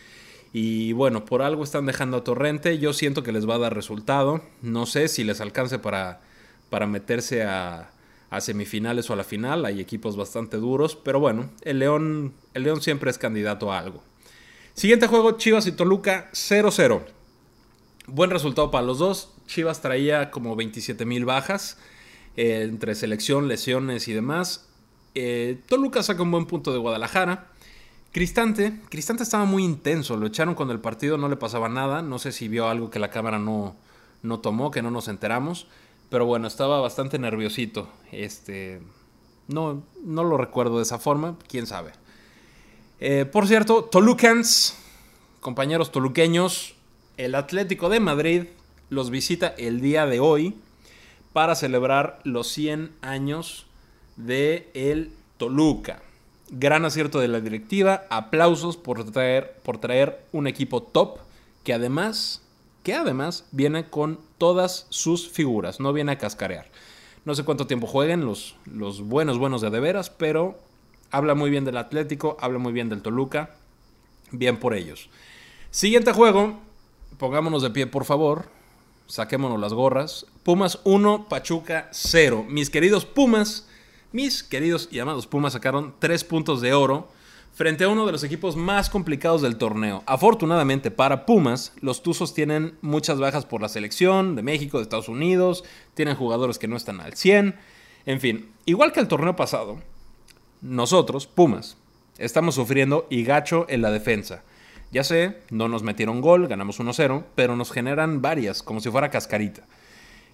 Y 0.53 0.93
bueno, 0.93 1.25
por 1.25 1.43
algo 1.43 1.65
están 1.65 1.87
dejando 1.87 2.19
a 2.19 2.25
Torrente. 2.25 2.79
Yo 2.79 2.93
siento 2.93 3.23
que 3.23 3.33
les 3.33 3.49
va 3.49 3.57
a 3.57 3.59
dar 3.59 3.75
resultado. 3.75 4.43
No 4.63 4.87
sé 4.87 5.09
si 5.09 5.25
les 5.25 5.41
alcance 5.41 5.79
para, 5.79 6.21
para 6.71 6.87
meterse 6.87 7.43
a, 7.45 7.91
a 8.31 8.41
semifinales 8.41 9.09
o 9.11 9.13
a 9.13 9.17
la 9.17 9.25
final. 9.25 9.65
Hay 9.65 9.81
equipos 9.81 10.17
bastante 10.17 10.57
duros, 10.57 10.97
pero 10.97 11.21
bueno, 11.21 11.51
el 11.63 11.79
León, 11.79 12.35
el 12.55 12.65
León 12.65 12.83
siempre 12.83 13.11
es 13.11 13.19
candidato 13.19 13.73
a 13.73 13.79
algo. 13.79 14.03
Siguiente 14.75 15.07
juego, 15.07 15.33
Chivas 15.33 15.67
y 15.67 15.73
Toluca 15.73 16.31
0-0. 16.33 17.03
Buen 18.07 18.31
resultado 18.31 18.71
para 18.71 18.87
los 18.87 18.99
dos. 18.99 19.35
Chivas 19.47 19.81
traía 19.81 20.31
como 20.31 20.57
27 20.57 21.05
mil 21.05 21.25
bajas 21.25 21.79
eh, 22.37 22.63
entre 22.63 22.95
selección, 22.95 23.49
lesiones 23.49 24.07
y 24.09 24.13
demás. 24.13 24.69
Eh, 25.15 25.61
Toluca 25.67 26.03
saca 26.03 26.23
un 26.23 26.31
buen 26.31 26.47
punto 26.47 26.73
de 26.73 26.79
Guadalajara. 26.79 27.49
Cristante, 28.13 28.81
Cristante 28.89 29.23
estaba 29.23 29.45
muy 29.45 29.65
intenso, 29.65 30.17
lo 30.17 30.27
echaron 30.27 30.55
cuando 30.55 30.73
el 30.73 30.81
partido 30.81 31.19
no 31.19 31.29
le 31.29 31.37
pasaba 31.37 31.69
nada. 31.69 32.01
No 32.03 32.19
sé 32.19 32.33
si 32.33 32.49
vio 32.49 32.69
algo 32.69 32.91
que 32.91 32.99
la 32.99 33.11
cámara 33.11 33.39
no, 33.39 33.77
no 34.23 34.41
tomó, 34.41 34.71
que 34.71 34.83
no 34.83 34.91
nos 34.91 35.09
enteramos. 35.09 35.67
Pero 36.11 36.27
bueno, 36.27 36.47
estaba 36.47 36.81
bastante 36.81 37.19
nerviosito. 37.19 37.89
Este. 38.13 38.81
No, 39.47 39.83
no 40.05 40.25
lo 40.25 40.37
recuerdo 40.37 40.77
de 40.77 40.83
esa 40.83 40.99
forma, 40.99 41.37
quién 41.49 41.67
sabe. 41.67 41.93
Eh, 43.01 43.25
por 43.25 43.47
cierto, 43.47 43.85
Tolucans, 43.85 44.77
compañeros 45.41 45.93
toluqueños, 45.93 46.75
el 47.17 47.35
Atlético 47.35 47.89
de 47.89 48.01
Madrid 48.01 48.45
los 48.91 49.11
visita 49.11 49.55
el 49.57 49.81
día 49.81 50.07
de 50.07 50.21
hoy 50.21 50.57
para 51.33 51.55
celebrar 51.55 52.21
los 52.25 52.49
100 52.49 52.93
años 53.01 53.67
de 54.17 54.71
el 54.75 55.13
Toluca. 55.37 56.03
Gran 56.51 56.85
acierto 56.85 57.21
de 57.21 57.29
la 57.29 57.41
directiva, 57.41 58.05
aplausos 58.11 58.77
por 58.77 59.05
traer, 59.11 59.59
por 59.63 59.79
traer 59.79 60.25
un 60.33 60.47
equipo 60.47 60.83
top 60.83 61.19
que 61.63 61.75
además 61.75 62.43
que 62.89 62.95
además 62.95 63.45
viene 63.53 63.91
con 63.91 64.19
todas 64.39 64.87
sus 64.89 65.29
figuras, 65.29 65.79
no 65.79 65.93
viene 65.93 66.13
a 66.13 66.17
cascarear. 66.17 66.71
No 67.27 67.35
sé 67.35 67.45
cuánto 67.45 67.67
tiempo 67.67 67.87
jueguen 67.87 68.25
los, 68.25 68.57
los 68.65 69.03
buenos, 69.03 69.37
buenos 69.37 69.61
de 69.61 69.69
de 69.69 69.79
veras, 69.79 70.09
pero 70.09 70.59
habla 71.11 71.35
muy 71.35 71.51
bien 71.51 71.67
del 71.67 71.77
Atlético, 71.77 72.39
habla 72.41 72.59
muy 72.59 72.73
bien 72.73 72.89
del 72.89 73.03
Toluca, 73.03 73.57
bien 74.31 74.59
por 74.59 74.73
ellos. 74.73 75.11
Siguiente 75.71 76.15
juego, 76.15 76.61
pongámonos 77.19 77.61
de 77.61 77.69
pie 77.69 77.87
por 77.87 78.07
favor, 78.07 78.47
saquémonos 79.07 79.61
las 79.61 79.75
gorras. 79.75 80.25
Pumas 80.43 80.81
1, 80.85 81.27
Pachuca 81.29 81.91
0. 81.93 82.47
Mis 82.49 82.71
queridos 82.71 83.05
Pumas, 83.05 83.69
mis 84.13 84.43
queridos 84.43 84.89
y 84.91 84.99
amados 84.99 85.27
Pumas 85.27 85.53
sacaron 85.53 85.95
3 85.99 86.25
puntos 86.25 86.63
de 86.63 86.73
oro 86.73 87.11
frente 87.59 87.83
a 87.83 87.89
uno 87.89 88.07
de 88.07 88.13
los 88.13 88.23
equipos 88.23 88.55
más 88.55 88.89
complicados 88.89 89.43
del 89.43 89.57
torneo. 89.57 90.05
Afortunadamente 90.07 90.93
para 90.93 91.27
Pumas, 91.27 91.73
los 91.81 92.05
Tuzos 92.05 92.33
tienen 92.33 92.79
muchas 92.83 93.19
bajas 93.19 93.47
por 93.47 93.61
la 93.61 93.69
selección 93.69 94.37
de 94.37 94.45
México, 94.45 94.79
de 94.79 94.85
Estados 94.85 95.09
Unidos, 95.09 95.65
tienen 95.95 96.15
jugadores 96.15 96.61
que 96.61 96.69
no 96.69 96.77
están 96.77 97.01
al 97.01 97.15
100. 97.15 97.57
En 98.07 98.21
fin, 98.21 98.53
igual 98.65 98.93
que 98.93 99.01
el 99.01 99.09
torneo 99.09 99.35
pasado, 99.35 99.81
nosotros, 100.61 101.27
Pumas, 101.27 101.77
estamos 102.17 102.55
sufriendo 102.55 103.09
y 103.11 103.25
gacho 103.25 103.67
en 103.69 103.83
la 103.83 103.91
defensa. 103.91 104.45
Ya 104.93 105.03
sé, 105.03 105.39
no 105.51 105.67
nos 105.67 105.83
metieron 105.83 106.21
gol, 106.21 106.47
ganamos 106.47 106.79
1-0, 106.79 107.25
pero 107.35 107.57
nos 107.57 107.73
generan 107.73 108.23
varias, 108.23 108.63
como 108.63 108.79
si 108.79 108.89
fuera 108.89 109.11
cascarita. 109.11 109.65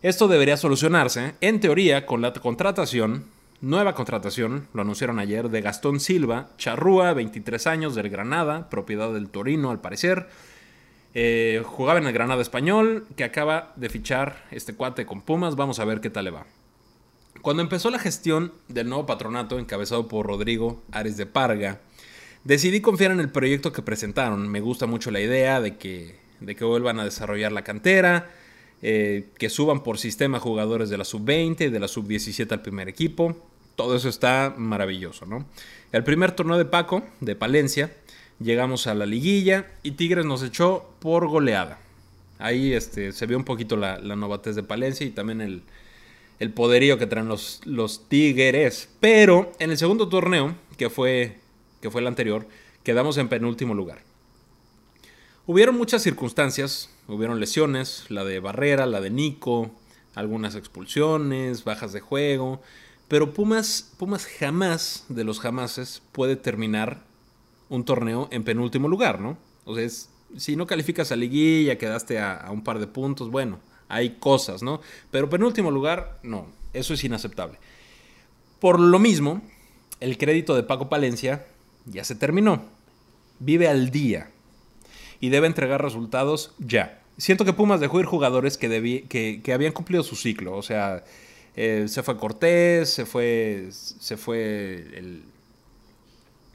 Esto 0.03 0.29
debería 0.29 0.59
solucionarse, 0.59 1.37
en 1.41 1.61
teoría, 1.61 2.05
con 2.05 2.21
la 2.21 2.35
contratación 2.35 3.25
Nueva 3.65 3.95
contratación, 3.95 4.69
lo 4.75 4.83
anunciaron 4.83 5.19
ayer, 5.19 5.49
de 5.49 5.63
Gastón 5.63 5.99
Silva, 5.99 6.51
charrúa, 6.59 7.15
23 7.15 7.67
años, 7.67 7.95
del 7.95 8.11
Granada, 8.11 8.69
propiedad 8.69 9.11
del 9.15 9.31
Torino 9.31 9.71
al 9.71 9.81
parecer. 9.81 10.29
Eh, 11.15 11.63
jugaba 11.65 11.99
en 11.99 12.07
el 12.07 12.13
Granada 12.13 12.43
español, 12.43 13.07
que 13.17 13.25
acaba 13.25 13.73
de 13.77 13.89
fichar 13.89 14.45
este 14.51 14.75
cuate 14.75 15.07
con 15.07 15.23
Pumas. 15.23 15.57
Vamos 15.57 15.79
a 15.79 15.87
ver 15.87 16.03
qué 16.03 16.11
tal 16.11 16.27
le 16.27 16.31
va. 16.31 16.45
Cuando 17.41 17.63
empezó 17.63 17.89
la 17.89 17.99
gestión 17.99 18.53
del 18.69 18.91
nuevo 18.91 19.07
patronato, 19.07 19.59
encabezado 19.59 20.09
por 20.09 20.27
Rodrigo 20.27 20.83
Ares 20.93 21.17
de 21.17 21.25
Parga, 21.25 21.81
decidí 22.45 22.83
confiar 22.83 23.13
en 23.13 23.21
el 23.21 23.31
proyecto 23.31 23.73
que 23.73 23.81
presentaron. 23.81 24.47
Me 24.47 24.61
gusta 24.61 24.85
mucho 24.85 25.11
la 25.11 25.21
idea 25.21 25.63
de 25.63 25.79
que, 25.79 26.21
de 26.41 26.55
que 26.55 26.67
vuelvan 26.67 27.01
a 27.01 27.05
desarrollar 27.05 27.51
la 27.51 27.65
cantera, 27.65 28.31
eh, 28.83 29.31
que 29.39 29.49
suban 29.49 29.83
por 29.83 29.97
sistema 29.97 30.39
jugadores 30.39 30.91
de 30.91 30.99
la 30.99 31.07
sub-20 31.07 31.63
y 31.63 31.71
de 31.71 31.81
la 31.81 31.89
sub-17 31.89 32.53
al 32.53 32.61
primer 32.61 32.91
equipo 32.91 33.53
todo 33.77 33.97
eso 33.97 34.09
está 34.09 34.55
maravilloso, 34.57 35.27
¿no? 35.27 35.47
El 35.93 36.05
primer 36.05 36.33
torneo 36.33 36.59
de 36.59 36.65
Paco, 36.65 37.05
de 37.21 37.37
Palencia, 37.37 37.93
llegamos 38.41 38.87
a 38.87 38.95
la 38.95 39.07
liguilla 39.07 39.67
y 39.83 39.93
Tigres 39.93 40.25
nos 40.25 40.43
echó 40.43 40.91
por 40.99 41.29
goleada. 41.29 41.79
Ahí 42.39 42.73
este, 42.73 43.13
se 43.13 43.27
vio 43.27 43.37
un 43.37 43.45
poquito 43.45 43.77
la, 43.77 43.99
la 43.99 44.17
novatez 44.17 44.57
de 44.57 44.63
Palencia 44.63 45.07
y 45.07 45.11
también 45.11 45.41
el, 45.41 45.63
el 46.41 46.51
poderío 46.51 46.99
que 46.99 47.07
traen 47.07 47.29
los, 47.29 47.61
los 47.65 48.09
Tigres. 48.09 48.89
Pero 49.01 49.53
en 49.59 49.71
el 49.71 49.79
segundo 49.79 50.09
torneo, 50.09 50.55
que 50.77 50.91
fue, 50.91 51.39
que 51.81 51.91
fue 51.91 52.01
el 52.01 52.07
anterior, 52.07 52.47
quedamos 52.83 53.17
en 53.19 53.29
penúltimo 53.29 53.75
lugar. 53.75 54.03
Hubieron 55.47 55.77
muchas 55.77 56.03
circunstancias, 56.03 56.91
hubieron 57.07 57.39
lesiones, 57.39 58.07
la 58.09 58.25
de 58.25 58.41
Barrera, 58.41 58.87
la 58.87 59.01
de 59.01 59.11
Nico, 59.11 59.71
algunas 60.15 60.55
expulsiones, 60.55 61.65
bajas 61.65 61.93
de 61.93 62.01
juego, 62.01 62.63
pero 63.15 63.33
Pumas, 63.33 63.93
Pumas 63.97 64.27
jamás, 64.27 65.05
de 65.09 65.23
los 65.23 65.39
jamases, 65.39 66.03
puede 66.11 66.35
terminar 66.35 67.05
un 67.69 67.85
torneo 67.85 68.27
en 68.33 68.43
penúltimo 68.43 68.89
lugar, 68.89 69.21
¿no? 69.21 69.39
O 69.65 69.77
sea, 69.77 69.89
si 70.37 70.57
no 70.57 70.67
calificas 70.67 71.13
a 71.13 71.15
liguilla, 71.15 71.79
quedaste 71.79 72.19
a, 72.19 72.49
un 72.51 72.65
par 72.65 72.81
de 72.81 72.89
puntos, 72.89 73.31
bueno, 73.31 73.61
hay 73.89 74.17
cosas, 74.19 74.65
¿no? 74.65 74.81
Pero 75.13 75.31
penúltimo 75.31 75.71
lugar, 75.71 76.19
no, 76.25 76.49
eso 76.73 76.93
es 76.93 77.05
inaceptable. 77.05 77.57
Por 78.59 78.81
lo 78.81 78.99
mismo, 78.99 79.43
el 80.01 80.19
crédito 80.19 80.57
de 80.57 80.65
Paco 80.65 80.89
Palencia 80.89 81.47
ya 81.85 82.03
se 82.03 82.17
terminó. 82.17 82.65
Vive 83.39 83.69
al 83.69 83.93
día 83.93 84.33
y 85.21 85.29
debe 85.29 85.47
entregar 85.47 85.81
resultados 85.81 86.53
ya. 86.59 87.01
Siento 87.17 87.45
que 87.45 87.53
Pumas 87.53 87.79
dejó 87.79 88.01
ir 88.01 88.07
jugadores 88.07 88.59
que, 88.59 89.05
que, 89.09 89.41
que 89.41 89.53
habían 89.53 89.73
cumplido 89.73 90.03
su 90.03 90.17
ciclo, 90.17 90.57
o 90.57 90.63
sea, 90.63 91.05
eh, 91.57 91.87
se 91.89 92.03
fue 92.03 92.17
Cortés, 92.17 92.93
se 92.93 93.07
fue. 93.07 93.69
Se 93.71 94.17
fue. 94.17 94.75
El, 94.95 95.25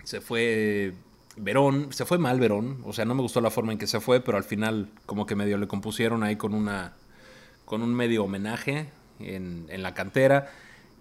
se 0.03 0.21
fue. 0.21 0.93
Verón, 1.37 1.93
se 1.93 2.05
fue 2.05 2.17
mal 2.17 2.37
Verón, 2.37 2.81
o 2.83 2.91
sea, 2.91 3.05
no 3.05 3.15
me 3.15 3.21
gustó 3.21 3.39
la 3.39 3.49
forma 3.49 3.71
en 3.71 3.77
que 3.77 3.87
se 3.87 4.01
fue, 4.01 4.19
pero 4.19 4.37
al 4.37 4.43
final 4.43 4.89
como 5.05 5.25
que 5.25 5.35
medio 5.35 5.57
le 5.57 5.69
compusieron 5.69 6.21
ahí 6.21 6.35
con 6.35 6.53
una 6.53 6.97
con 7.63 7.81
un 7.81 7.93
medio 7.95 8.25
homenaje 8.25 8.89
en, 9.19 9.67
la 9.81 9.93
cantera. 9.93 10.51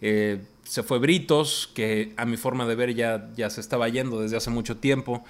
Eh, 0.00 0.44
se 0.62 0.84
fue 0.84 1.00
Britos, 1.00 1.72
que 1.74 2.12
a 2.16 2.24
mi 2.24 2.36
forma 2.36 2.66
de 2.66 2.76
ver 2.76 2.94
ya, 2.94 3.30
ya 3.34 3.50
se 3.50 3.60
estaba 3.60 3.88
yendo 3.88 4.20
desde 4.20 4.36
hace 4.36 4.50
mucho 4.50 4.76
tiempo. 4.76 5.24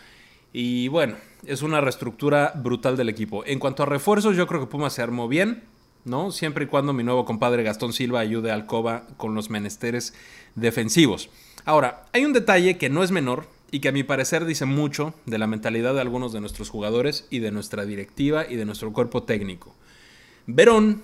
Y 0.53 0.89
bueno, 0.89 1.17
es 1.47 1.63
una 1.63 1.81
reestructura 1.81 2.53
brutal 2.57 2.97
del 2.97 3.09
equipo. 3.09 3.45
En 3.47 3.61
cuanto 3.61 3.85
a 3.85 3.87
refuerzos, 3.87 4.37
yo 4.37 4.47
creo 4.47 4.61
que 4.61 4.67
Puma 4.67 4.91
se 4.91 5.01
armó 5.01 5.29
bien 5.29 5.63
¿no? 6.09 6.31
Siempre 6.31 6.65
y 6.65 6.69
cuando 6.69 6.93
mi 6.93 7.05
nuevo 7.05 7.25
compadre 7.25 7.63
Gastón 7.63 7.93
Silva 7.93 8.21
ayude 8.21 8.51
al 8.51 8.67
Coba 8.67 9.07
con 9.17 9.35
los 9.35 9.51
menesteres 9.51 10.15
defensivos. 10.55 11.31
Ahora, 11.65 12.07
hay 12.13 12.25
un 12.25 12.33
detalle 12.33 12.79
que 12.79 12.89
no 12.89 13.03
es 13.03 13.11
menor 13.11 13.47
y 13.71 13.81
que 13.81 13.89
a 13.89 13.93
mi 13.93 14.03
parecer 14.03 14.45
dice 14.45 14.65
mucho 14.65 15.15
de 15.27 15.39
la 15.39 15.47
mentalidad 15.47 15.95
de 15.95 16.01
algunos 16.01 16.33
de 16.33 16.41
nuestros 16.41 16.71
jugadores 16.71 17.27
y 17.31 17.41
de 17.41 17.51
nuestra 17.51 17.85
directiva 17.85 18.47
y 18.49 18.57
de 18.57 18.65
nuestro 18.65 18.93
cuerpo 18.93 19.23
técnico. 19.23 19.75
Verón, 20.47 21.03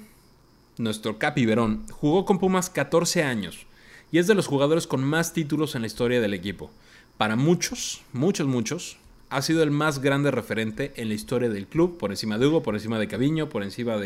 nuestro 0.78 1.18
Capi 1.18 1.44
Verón, 1.44 1.84
jugó 1.90 2.25
con 2.25 2.38
Pumas 2.38 2.70
14 2.70 3.23
años 3.23 3.66
y 4.11 4.18
es 4.18 4.26
de 4.26 4.34
los 4.34 4.46
jugadores 4.46 4.87
con 4.87 5.04
más 5.04 5.32
títulos 5.32 5.75
en 5.75 5.82
la 5.82 5.87
historia 5.87 6.20
del 6.20 6.34
equipo. 6.34 6.70
Para 7.18 7.37
muchos, 7.37 8.02
muchos, 8.12 8.46
muchos, 8.46 8.96
ha 9.30 9.42
sido 9.42 9.62
el 9.62 9.70
más 9.70 10.00
grande 10.00 10.30
referente 10.30 10.92
en 10.96 11.08
la 11.08 11.14
historia 11.14 11.49
del 11.49 11.66
club, 11.66 11.99
por 11.99 12.11
encima 12.11 12.38
de 12.38 12.46
Hugo, 12.46 12.62
por 12.62 12.75
encima 12.75 12.99
de 12.99 13.08
Caviño, 13.08 13.49
por 13.49 13.62
encima 13.62 13.96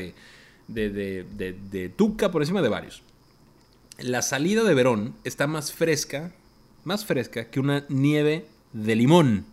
de, 0.69 0.91
de, 0.91 1.25
de 1.53 1.89
Tuca, 1.89 2.31
por 2.31 2.43
encima 2.43 2.63
de 2.63 2.69
varios. 2.69 3.03
La 3.99 4.23
salida 4.23 4.63
de 4.63 4.75
Verón 4.75 5.15
está 5.25 5.47
más 5.47 5.73
fresca 5.73 6.33
más 6.89 7.05
fresca 7.05 7.51
que 7.51 7.61
una 7.61 7.85
nieve 7.89 8.47
de 8.73 8.97
limón. 8.97 9.47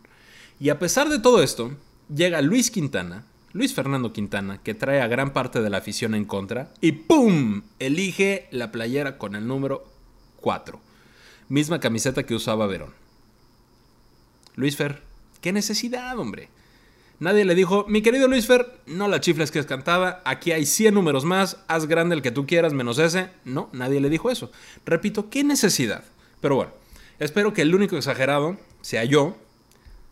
Y 0.60 0.70
a 0.70 0.80
pesar 0.80 1.10
de 1.10 1.20
todo 1.20 1.44
esto, 1.44 1.72
llega 2.14 2.42
Luis 2.42 2.72
Quintana, 2.72 3.26
Luis 3.52 3.74
Fernando 3.74 4.14
Quintana, 4.14 4.62
que 4.64 4.74
trae 4.74 5.02
a 5.02 5.08
gran 5.08 5.34
parte 5.34 5.62
de 5.62 5.70
la 5.70 5.78
afición 5.78 6.16
en 6.16 6.26
contra, 6.26 6.72
y 6.82 6.94
¡pum! 6.94 7.64
elige 7.80 8.48
la 8.52 8.72
playera 8.72 9.18
con 9.18 9.36
el 9.36 9.48
número 9.48 9.86
4. 10.38 10.80
Misma 11.50 11.80
camiseta 11.80 12.24
que 12.24 12.36
usaba 12.36 12.68
Verón. 12.68 12.94
Luis 14.56 14.78
Fer, 14.78 15.02
qué 15.42 15.52
necesidad, 15.52 16.18
hombre. 16.18 16.50
Nadie 17.20 17.46
le 17.46 17.56
dijo, 17.56 17.86
mi 17.88 18.02
querido 18.02 18.28
Luis 18.28 18.46
Fer, 18.46 18.80
no 18.88 19.08
la 19.08 19.22
chifles 19.22 19.52
que 19.52 19.60
es 19.60 19.66
cantada, 19.66 20.22
aquí 20.26 20.52
hay 20.52 20.66
100 20.66 20.94
números 20.94 21.24
más, 21.24 21.64
haz 21.68 21.86
grande 21.86 22.16
el 22.16 22.22
que 22.22 22.32
tú 22.32 22.46
quieras 22.46 22.74
menos 22.74 23.00
ese. 23.00 23.30
No, 23.46 23.70
nadie 23.72 24.02
le 24.02 24.10
dijo 24.10 24.30
eso. 24.30 24.52
Repito, 24.86 25.30
qué 25.30 25.44
necesidad. 25.44 26.04
Pero 26.42 26.56
bueno, 26.56 26.72
Espero 27.20 27.54
que 27.54 27.62
el 27.62 27.74
único 27.74 27.96
exagerado 27.96 28.58
sea 28.82 29.06
yo, 29.06 29.38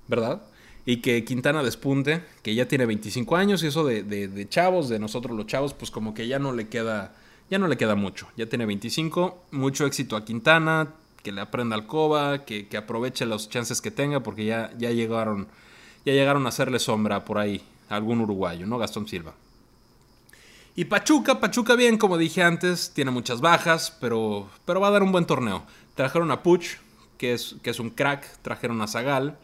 ¿verdad? 0.07 0.41
Y 0.85 0.97
que 0.97 1.25
Quintana 1.25 1.61
despunte, 1.61 2.23
que 2.41 2.55
ya 2.55 2.67
tiene 2.67 2.85
25 2.85 3.35
años 3.35 3.63
y 3.63 3.67
eso 3.67 3.85
de, 3.85 4.47
chavos, 4.49 4.87
de 4.87 4.99
nosotros 4.99 5.35
los 5.35 5.45
chavos, 5.45 5.73
pues 5.73 5.91
como 5.91 6.13
que 6.13 6.27
ya 6.27 6.39
no 6.39 6.53
le 6.53 6.69
queda, 6.69 7.13
ya 7.49 7.59
no 7.59 7.67
le 7.67 7.77
queda 7.77 7.95
mucho. 7.95 8.27
Ya 8.37 8.47
tiene 8.47 8.65
25, 8.65 9.45
mucho 9.51 9.85
éxito 9.85 10.15
a 10.15 10.23
Quintana, 10.23 10.93
que 11.23 11.33
le 11.33 11.41
aprenda 11.41 11.75
al 11.75 11.87
coba, 11.87 12.45
que, 12.45 12.69
aproveche 12.77 13.25
los 13.25 13.49
chances 13.49 13.81
que 13.81 13.91
tenga, 13.91 14.21
porque 14.23 14.45
ya, 14.45 14.71
ya, 14.77 14.91
llegaron, 14.91 15.47
ya 16.05 16.13
llegaron 16.13 16.45
a 16.45 16.49
hacerle 16.49 16.79
sombra 16.79 17.25
por 17.25 17.37
ahí 17.37 17.63
a 17.89 17.95
algún 17.95 18.21
uruguayo, 18.21 18.65
¿no? 18.65 18.77
Gastón 18.77 19.07
Silva. 19.07 19.33
Y 20.75 20.85
Pachuca, 20.85 21.39
Pachuca 21.39 21.75
bien, 21.75 21.97
como 21.97 22.17
dije 22.17 22.41
antes, 22.41 22.91
tiene 22.95 23.11
muchas 23.11 23.41
bajas, 23.41 23.95
pero, 24.01 24.49
pero 24.65 24.79
va 24.81 24.87
a 24.87 24.91
dar 24.91 25.03
un 25.03 25.11
buen 25.11 25.25
torneo. 25.25 25.63
Trajeron 25.93 26.31
a 26.31 26.41
Puch, 26.41 26.77
que 27.17 27.33
es, 27.33 27.55
que 27.61 27.69
es 27.69 27.79
un 27.79 27.91
crack. 27.91 28.25
Trajeron 28.41 28.81
a 28.81 28.87
Zagal. 28.87 29.37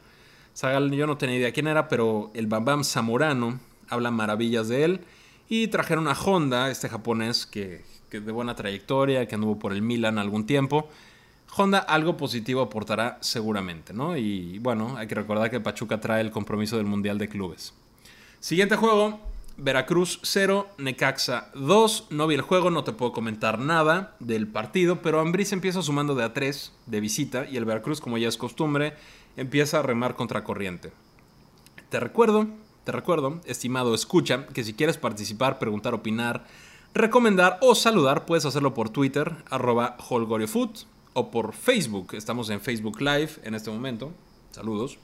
Zagal 0.56 0.89
yo 0.92 1.06
no 1.06 1.18
tenía 1.18 1.38
idea 1.38 1.54
quién 1.54 1.68
era, 1.68 1.88
pero 1.88 2.32
el 2.34 2.48
Bambam 2.48 2.84
Zamorano 2.84 3.60
habla 3.89 4.10
maravillas 4.10 4.70
de 4.70 4.84
él. 4.84 5.01
Y 5.48 5.68
trajeron 5.68 6.08
a 6.08 6.13
Honda, 6.13 6.72
este 6.72 6.89
japonés 6.89 7.46
que, 7.46 7.84
que 8.10 8.20
de 8.20 8.32
buena 8.32 8.56
trayectoria, 8.56 9.28
que 9.28 9.36
anduvo 9.36 9.60
por 9.60 9.72
el 9.72 9.84
Milan 9.84 10.18
algún 10.18 10.48
tiempo. 10.48 10.89
Honda 11.56 11.79
algo 11.79 12.15
positivo 12.15 12.62
aportará 12.62 13.18
seguramente, 13.22 13.94
¿no? 13.94 14.15
Y 14.15 14.60
bueno, 14.60 14.96
hay 14.98 15.08
que 15.08 15.15
recordar 15.15 15.50
que 15.50 15.60
Pachuca 15.60 16.00
trae 16.00 16.22
el 16.22 16.32
compromiso 16.32 16.77
del 16.77 16.86
Mundial 16.86 17.18
de 17.18 17.27
Clubes. 17.27 17.74
Siguiente 18.39 18.75
juego, 18.75 19.20
Veracruz 19.58 20.20
0, 20.24 20.70
Necaxa 20.77 21.50
2. 21.56 22.08
No 22.12 22.27
vi 22.27 22.36
el 22.36 22.41
juego, 22.41 22.70
no 22.72 22.83
te 22.83 22.94
puedo 22.94 23.12
comentar 23.12 23.59
nada 23.59 24.16
del 24.20 24.48
partido, 24.48 25.01
pero 25.01 25.20
Ambriz 25.20 25.51
empieza 25.51 25.81
sumando 25.81 26.16
de 26.16 26.24
a 26.24 26.33
3 26.33 26.72
de 26.85 27.00
visita 27.01 27.46
y 27.50 27.57
el 27.57 27.66
Veracruz, 27.66 28.00
como 28.00 28.18
ya 28.18 28.29
es 28.29 28.38
costumbre, 28.38 28.94
empieza 29.35 29.79
a 29.79 29.83
remar 29.83 30.16
contra 30.16 30.44
corriente. 30.44 30.92
Te 31.90 32.00
recuerdo, 32.00 32.48
te 32.85 32.92
recuerdo, 32.92 33.42
estimado 33.46 33.94
escucha, 33.94 34.48
que 34.48 34.64
si 34.64 34.74
quieres 34.74 34.98
participar, 34.98 35.59
preguntar, 35.59 35.94
opinar, 35.94 36.46
recomendar 36.94 37.57
o 37.62 37.75
saludar, 37.75 38.25
puedes 38.25 38.46
hacerlo 38.46 38.74
por 38.74 38.90
Twitter, 38.90 39.44
arroba 39.50 39.98
holgoriofoot, 40.07 40.85
o 41.20 41.32
por 41.32 41.53
Facebook. 41.53 42.14
Estamos 42.14 42.50
en 42.50 42.62
Facebook 42.62 43.00
Live 43.01 43.32
en 43.44 43.55
este 43.55 43.70
momento. 43.70 44.12
Saludos 44.51 44.98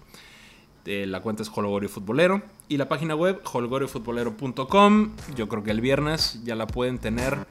la 0.86 1.22
cuenta 1.22 1.44
es 1.44 1.52
Holgorio 1.54 1.90
Futbolero. 1.90 2.44
Y 2.68 2.78
la 2.78 2.88
página 2.88 3.16
web, 3.16 3.42
holgoriofutbolero.com. 3.44 5.16
Yo 5.36 5.48
creo 5.48 5.64
que 5.64 5.72
el 5.72 5.82
viernes 5.82 6.42
ya 6.44 6.56
la 6.56 6.68
pueden 6.68 7.00
tener 7.00 7.48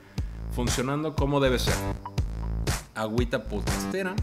funcionando 0.52 1.14
como 1.16 1.40
debe 1.40 1.58
ser. 1.58 1.74
Agüita 2.94 3.44
podcastera. 3.44 4.14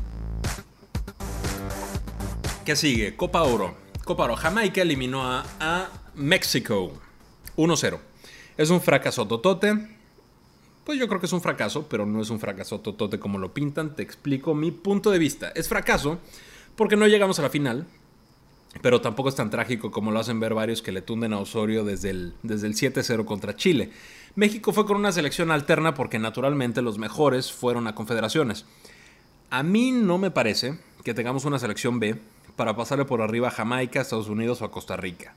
¿Qué 2.66 2.76
sigue? 2.76 3.16
Copa 3.18 3.44
Oro. 3.44 3.76
Copa 4.06 4.24
Oro. 4.24 4.36
Jamaica 4.36 4.82
eliminó 4.82 5.24
a, 5.24 5.44
a 5.60 5.90
México. 6.16 6.94
1-0. 7.58 8.00
Es 8.58 8.70
un 8.70 8.80
fracaso 8.80 9.28
totote. 9.28 10.01
Pues 10.92 11.00
yo 11.00 11.08
creo 11.08 11.22
que 11.22 11.26
es 11.28 11.32
un 11.32 11.40
fracaso, 11.40 11.88
pero 11.88 12.06
no 12.06 12.22
es 12.22 12.30
un 12.32 12.42
fracaso 12.42 12.82
totote 12.82 13.18
como 13.18 13.38
lo 13.38 13.54
pintan. 13.54 13.96
Te 13.96 14.04
explico 14.04 14.54
mi 14.54 14.72
punto 14.72 15.10
de 15.10 15.20
vista. 15.20 15.54
Es 15.56 15.70
fracaso 15.70 16.20
porque 16.76 16.98
no 16.98 17.08
llegamos 17.08 17.40
a 17.40 17.44
la 17.44 17.50
final 17.50 17.88
pero 18.82 19.00
tampoco 19.00 19.30
es 19.30 19.36
tan 19.36 19.50
trágico 19.50 19.90
como 19.90 20.12
lo 20.12 20.20
hacen 20.20 20.42
ver 20.42 20.54
varios 20.54 20.82
que 20.82 20.92
le 20.92 21.02
tunden 21.02 21.32
a 21.32 21.40
Osorio 21.40 21.86
desde 21.86 22.10
el, 22.10 22.34
desde 22.44 22.68
el 22.68 22.74
7-0 22.74 23.24
contra 23.24 23.56
Chile. 23.56 23.92
México 24.36 24.74
fue 24.74 24.86
con 24.86 24.98
una 24.98 25.14
selección 25.14 25.50
alterna 25.50 25.94
porque 25.94 26.20
naturalmente 26.20 26.82
los 26.82 26.98
mejores 26.98 27.54
fueron 27.54 27.88
a 27.88 27.96
confederaciones. 27.96 28.66
A 29.50 29.64
mí 29.64 29.92
no 29.92 30.18
me 30.18 30.30
parece 30.30 30.78
que 31.06 31.14
tengamos 31.14 31.46
una 31.46 31.58
selección 31.58 32.02
B 32.02 32.18
para 32.58 32.76
pasarle 32.76 33.06
por 33.06 33.22
arriba 33.22 33.48
a 33.48 33.52
Jamaica, 33.52 34.02
Estados 34.02 34.28
Unidos 34.28 34.62
o 34.62 34.66
a 34.66 34.72
Costa 34.72 34.98
Rica. 34.98 35.36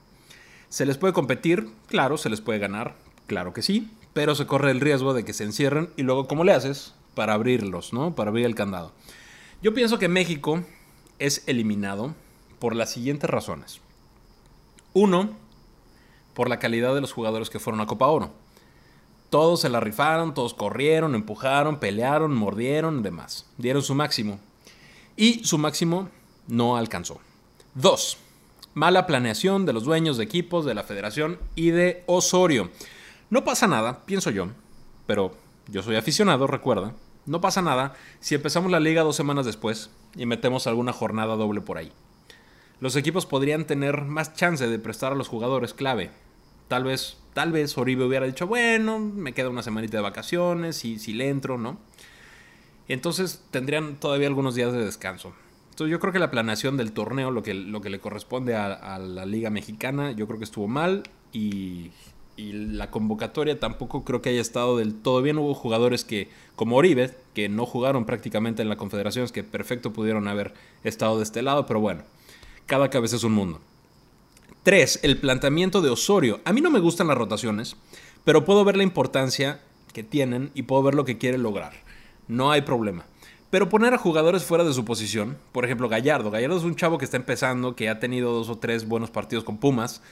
¿Se 0.69 0.85
les 0.85 0.99
puede 0.99 1.13
competir? 1.13 1.69
Claro, 1.87 2.19
se 2.19 2.29
les 2.29 2.41
puede 2.41 2.59
ganar, 2.59 2.97
claro 3.29 3.53
que 3.53 3.63
sí, 3.63 3.89
pero 4.15 4.35
se 4.35 4.47
corre 4.47 4.71
el 4.71 4.81
riesgo 4.81 5.13
de 5.13 5.25
que 5.25 5.35
se 5.35 5.45
encierren 5.45 5.91
y 5.97 6.03
luego 6.03 6.27
¿cómo 6.27 6.45
le 6.45 6.53
haces? 6.53 6.95
Para 7.15 7.35
abrirlos, 7.35 7.93
¿no? 7.93 8.15
Para 8.15 8.31
abrir 8.31 8.47
el 8.47 8.55
candado. 8.55 8.93
Yo 9.61 9.75
pienso 9.75 9.99
que 9.99 10.09
México 10.09 10.65
es 11.19 11.43
eliminado 11.47 12.15
por 12.59 12.75
las 12.75 12.93
siguientes 12.93 13.29
razones. 13.29 13.81
Uno, 14.95 15.31
por 16.33 16.49
la 16.49 16.59
calidad 16.59 16.95
de 16.95 17.01
los 17.01 17.13
jugadores 17.13 17.51
que 17.51 17.59
fueron 17.59 17.81
a 17.81 17.87
Copa 17.87 18.07
Oro. 18.07 18.31
Todos 19.31 19.61
se 19.61 19.69
la 19.69 19.81
rifaron, 19.81 20.33
todos 20.33 20.55
corrieron, 20.55 21.15
empujaron, 21.15 21.81
pelearon, 21.81 22.35
mordieron, 22.35 23.03
demás. 23.03 23.47
Dieron 23.59 23.83
su 23.83 23.95
máximo. 23.95 24.39
Y 25.17 25.45
su 25.45 25.59
máximo 25.59 26.09
no 26.47 26.77
alcanzó. 26.77 27.21
Dos, 27.75 28.19
mala 28.75 29.07
planeación 29.07 29.67
de 29.67 29.73
los 29.73 29.85
dueños 29.85 30.17
de 30.17 30.25
equipos, 30.25 30.65
de 30.65 30.75
la 30.75 30.85
federación 30.85 31.39
y 31.57 31.71
de 31.71 32.05
Osorio. 32.07 32.71
No 33.31 33.45
pasa 33.45 33.67
nada, 33.67 34.05
pienso 34.07 34.31
yo, 34.31 34.49
pero 35.07 35.37
yo 35.69 35.83
soy 35.83 35.97
aficionado, 35.97 36.47
recuerda. 36.47 36.95
No 37.27 37.41
pasa 37.41 37.63
nada 37.63 37.95
si 38.21 38.35
empezamos 38.35 38.71
la 38.71 38.81
liga 38.81 39.03
dos 39.03 39.17
semanas 39.17 39.47
después 39.47 39.91
y 40.15 40.27
metemos 40.27 40.67
alguna 40.67 40.93
jornada 40.93 41.37
doble 41.37 41.61
por 41.61 41.79
ahí 41.79 41.93
los 42.85 42.97
equipos 42.97 43.25
podrían 43.25 43.67
tener 43.67 44.03
más 44.03 44.35
chance 44.35 44.67
de 44.67 44.79
prestar 44.79 45.13
a 45.13 45.15
los 45.15 45.29
jugadores 45.29 45.73
clave. 45.75 46.11
Tal 46.69 46.85
vez, 46.85 47.17
tal 47.33 47.51
vez 47.51 47.79
Oribe 47.79 48.05
hubiera 48.05 48.27
dicho, 48.27 48.47
bueno, 48.47 48.99
me 48.99 49.33
queda 49.33 49.49
una 49.49 49.63
semanita 49.63 49.97
de 49.97 50.03
vacaciones 50.03 50.85
y 50.85 50.99
si 50.99 51.15
le 51.15 51.29
entro, 51.31 51.59
¿no? 51.59 51.79
entonces 52.87 53.43
tendrían 53.51 53.97
todavía 53.97 54.27
algunos 54.27 54.55
días 54.55 54.73
de 54.73 54.85
descanso. 54.85 55.33
Entonces 55.71 55.91
yo 55.91 55.99
creo 55.99 56.13
que 56.13 56.19
la 56.19 56.31
planeación 56.31 56.77
del 56.77 56.93
torneo, 56.93 57.31
lo 57.31 57.43
que, 57.43 57.55
lo 57.55 57.81
que 57.81 57.89
le 57.89 58.01
corresponde 58.01 58.55
a, 58.55 58.99
la 58.99 59.25
Liga 59.25 59.49
Mexicana, 59.49 60.13
yo 60.13 60.27
creo 60.27 60.39
que 60.39 60.45
estuvo 60.45 60.69
mal 60.69 61.05
y, 61.33 61.91
y, 62.37 62.53
la 62.53 62.91
convocatoria 62.91 63.59
tampoco 63.59 64.05
creo 64.05 64.23
que 64.23 64.31
haya 64.31 64.41
estado 64.41 64.77
del 64.77 64.95
todo 64.95 65.23
bien. 65.23 65.39
Hubo 65.39 65.55
jugadores 65.55 66.05
que, 66.05 66.29
como 66.57 66.77
Oribe, 66.77 67.15
que 67.35 67.49
no 67.49 67.67
jugaron 67.67 68.05
prácticamente 68.05 68.63
en 68.63 68.69
la 68.69 68.77
Confederación, 68.77 69.29
que 69.29 69.45
perfecto 69.45 69.93
pudieron 69.93 70.29
haber 70.29 70.55
estado 70.83 71.19
de 71.19 71.25
este 71.25 71.43
lado, 71.43 71.67
pero 71.67 71.81
bueno 71.81 72.03
cada 72.67 72.91
cabeza 72.91 73.17
es 73.17 73.25
un 73.25 73.33
mundo. 73.33 73.61
3. 74.63 75.01
El 75.03 75.19
planteamiento 75.19 75.83
de 75.83 75.91
Osorio. 75.91 76.41
A 76.45 76.53
mí 76.53 76.61
no 76.61 76.71
me 76.71 76.81
gustan 76.81 77.09
las 77.09 77.19
rotaciones, 77.19 77.77
pero 78.25 78.45
puedo 78.45 78.65
ver 78.65 78.77
la 78.77 78.83
importancia 78.83 79.61
que 79.93 80.03
tienen 80.03 80.51
y 80.55 80.63
puedo 80.63 80.83
ver 80.83 80.95
lo 80.95 81.05
que 81.05 81.19
quiere 81.19 81.39
lograr. 81.39 81.73
No 82.27 82.51
hay 82.51 82.63
problema. 82.63 83.05
Pero 83.51 83.69
poner 83.69 83.95
a 83.95 83.99
jugadores 83.99 84.45
fuera 84.45 84.65
de 84.65 84.73
su 84.73 84.85
posición, 84.85 85.37
por 85.53 85.65
ejemplo 85.65 85.89
Gallardo. 85.89 86.31
Gallardo 86.31 86.57
es 86.57 86.65
un 86.65 86.75
chavo 86.75 86.99
que 86.99 87.05
está 87.05 87.19
empezando, 87.19 87.77
que 87.77 87.89
ha 87.89 88.01
tenido 88.01 88.33
dos 88.33 88.49
o 88.49 88.59
tres 88.59 88.89
buenos 88.89 89.11
partidos 89.11 89.45
con 89.45 89.59
Pumas. 89.59 90.03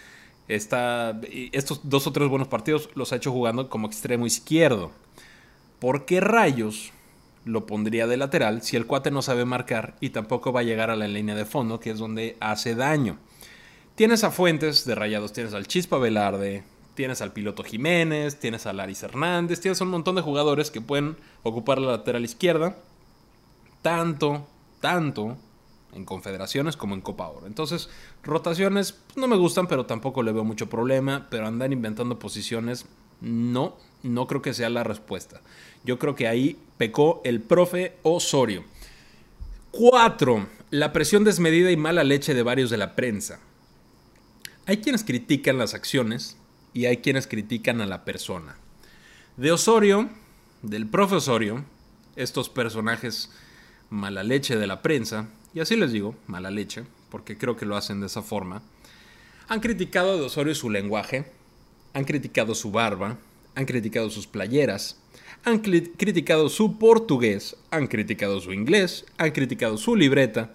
Está, 0.49 1.21
estos 1.53 1.81
dos 1.85 2.07
o 2.07 2.13
tres 2.13 2.29
buenos 2.29 2.49
partidos 2.49 2.91
los 2.95 3.13
ha 3.13 3.17
hecho 3.17 3.33
jugando 3.33 3.69
como 3.69 3.87
extremo 3.87 4.27
izquierdo. 4.27 4.91
¿Por 5.79 6.05
qué 6.05 6.21
rayos 6.21 6.93
lo 7.45 7.67
pondría 7.67 8.07
de 8.07 8.17
lateral 8.17 8.63
si 8.63 8.77
el 8.77 8.87
cuate 8.87 9.11
no 9.11 9.23
sabe 9.23 9.45
marcar 9.45 9.97
y 10.01 10.11
tampoco 10.11 10.53
va 10.53 10.61
a 10.61 10.65
llegar 10.65 10.91
a 10.91 10.97
la 10.97 11.09
línea 11.09 11.35
de 11.35 11.45
fondo, 11.45 11.81
que 11.81 11.91
es 11.91 11.99
donde 11.99 12.37
hace 12.41 12.75
daño. 12.75 13.19
Tienes 13.95 14.25
a 14.25 14.31
Fuentes 14.31 14.85
de 14.85 14.95
Rayados, 14.95 15.33
tienes 15.33 15.55
al 15.55 15.67
Chispa 15.67 15.99
Velarde, 15.99 16.63
Tienes 16.95 17.23
al 17.23 17.33
piloto 17.33 17.65
Jiménez, 17.65 18.39
tienes 18.39 18.67
a 18.67 18.73
Laris 18.75 19.03
Hernández, 19.03 19.61
tienes 19.61 19.81
un 19.81 19.89
montón 19.89 20.15
de 20.15 20.21
jugadores 20.21 20.71
que 20.71 20.83
pueden 20.83 21.17
ocupar 21.43 21.79
la 21.79 21.93
lateral 21.93 22.23
izquierda. 22.23 22.77
Tanto, 23.81 24.47
tanto 24.81 25.39
en 25.93 26.05
confederaciones 26.05 26.77
como 26.77 26.95
en 26.95 27.01
Copa 27.01 27.29
Oro. 27.29 27.47
Entonces, 27.47 27.89
rotaciones 28.23 28.93
pues, 28.93 29.17
no 29.17 29.29
me 29.29 29.37
gustan, 29.37 29.67
pero 29.67 29.87
tampoco 29.87 30.23
le 30.23 30.33
veo 30.33 30.45
mucho 30.45 30.69
problema. 30.69 31.29
Pero 31.31 31.47
andar 31.47 31.73
inventando 31.73 32.19
posiciones, 32.19 32.87
no, 33.21 33.77
no 34.03 34.27
creo 34.27 34.43
que 34.43 34.55
sea 34.55 34.71
la 34.71 34.85
respuesta. 34.85 35.41
Yo 35.85 35.99
creo 35.99 36.15
que 36.15 36.29
ahí 36.29 36.59
pecó 36.79 37.21
el 37.25 37.41
profe 37.41 37.97
Osorio. 38.03 38.65
4. 39.71 40.47
La 40.71 40.93
presión 40.93 41.25
desmedida 41.25 41.71
y 41.71 41.77
mala 41.77 42.05
leche 42.05 42.35
de 42.35 42.43
varios 42.43 42.71
de 42.71 42.79
la 42.79 42.95
prensa. 42.95 43.41
Hay 44.67 44.79
quienes 44.79 45.05
critican 45.05 45.59
las 45.59 45.75
acciones 45.75 46.37
y 46.73 46.87
hay 46.87 46.99
quienes 46.99 47.27
critican 47.27 47.81
a 47.81 47.87
la 47.87 48.05
persona. 48.05 48.57
De 49.37 49.51
Osorio, 49.51 50.09
del 50.63 50.87
profe 50.87 51.17
Osorio, 51.17 51.65
estos 52.17 52.49
personajes 52.49 53.31
mala 53.91 54.23
leche 54.23 54.57
de 54.57 54.67
la 54.67 54.83
prensa, 54.83 55.29
y 55.55 55.61
así 55.61 55.77
les 55.77 55.93
digo, 55.93 56.15
mala 56.27 56.51
leche, 56.51 56.85
porque 57.11 57.37
creo 57.37 57.57
que 57.57 57.67
lo 57.67 57.77
hacen 57.77 58.01
de 58.01 58.07
esa 58.07 58.23
forma, 58.23 58.63
han 59.49 59.61
criticado 59.61 60.17
de 60.17 60.25
Osorio 60.25 60.55
su 60.55 60.71
lenguaje, 60.71 61.27
han 61.93 62.05
criticado 62.05 62.55
su 62.55 62.71
barba, 62.71 63.19
han 63.55 63.67
criticado 63.67 64.09
sus 64.11 64.27
playeras, 64.27 64.99
han 65.45 65.59
criticado 65.59 66.49
su 66.49 66.79
portugués, 66.79 67.57
han 67.71 67.87
criticado 67.87 68.41
su 68.41 68.53
inglés, 68.53 69.05
han 69.19 69.33
criticado 69.33 69.77
su 69.77 69.97
libreta, 69.97 70.55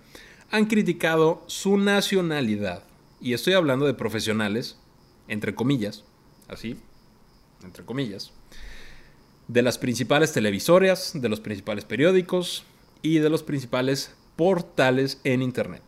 han 0.49 0.65
criticado 0.65 1.43
su 1.47 1.77
nacionalidad. 1.77 2.83
Y 3.19 3.33
estoy 3.33 3.53
hablando 3.53 3.86
de 3.86 3.93
profesionales, 3.93 4.77
entre 5.27 5.53
comillas, 5.53 6.05
así, 6.47 6.77
entre 7.63 7.83
comillas, 7.83 8.31
de 9.47 9.62
las 9.62 9.77
principales 9.77 10.33
televisoras, 10.33 11.12
de 11.13 11.29
los 11.29 11.39
principales 11.39 11.86
periódicos 11.86 12.63
y 13.01 13.19
de 13.19 13.29
los 13.29 13.43
principales 13.43 14.15
portales 14.38 15.19
en 15.26 15.41
Internet. 15.41 15.84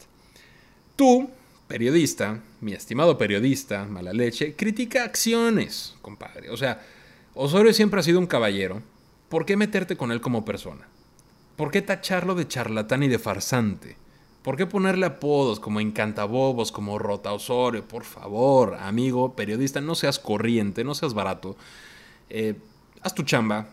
Tú, 0.98 1.30
periodista, 1.70 2.42
mi 2.60 2.74
estimado 2.74 3.18
periodista, 3.18 3.86
mala 3.86 4.12
leche, 4.12 4.56
critica 4.56 5.06
acciones, 5.06 5.96
compadre. 6.02 6.50
O 6.50 6.58
sea, 6.58 6.82
Osorio 7.36 7.74
siempre 7.74 8.02
ha 8.02 8.04
sido 8.04 8.20
un 8.20 8.28
caballero. 8.28 8.82
¿Por 9.30 9.46
qué 9.46 9.56
meterte 9.56 9.96
con 9.96 10.12
él 10.12 10.20
como 10.20 10.44
persona? 10.44 10.88
¿Por 11.56 11.72
qué 11.72 11.82
tacharlo 11.82 12.36
de 12.36 12.48
charlatán 12.48 13.04
y 13.04 13.08
de 13.08 13.20
farsante? 13.20 13.96
¿Por 14.42 14.58
qué 14.58 14.66
ponerle 14.66 15.06
apodos 15.06 15.60
como 15.60 15.80
encantabobos, 15.80 16.72
como 16.72 16.98
Rota 16.98 17.32
Osorio? 17.34 17.88
Por 17.88 18.04
favor, 18.04 18.76
amigo, 18.76 19.36
periodista, 19.36 19.80
no 19.80 19.96
seas 19.96 20.18
corriente, 20.18 20.84
no 20.84 20.96
seas 20.96 21.14
barato. 21.14 21.56
Eh, 22.30 22.56
haz 23.02 23.14
tu 23.14 23.24
chamba, 23.24 23.68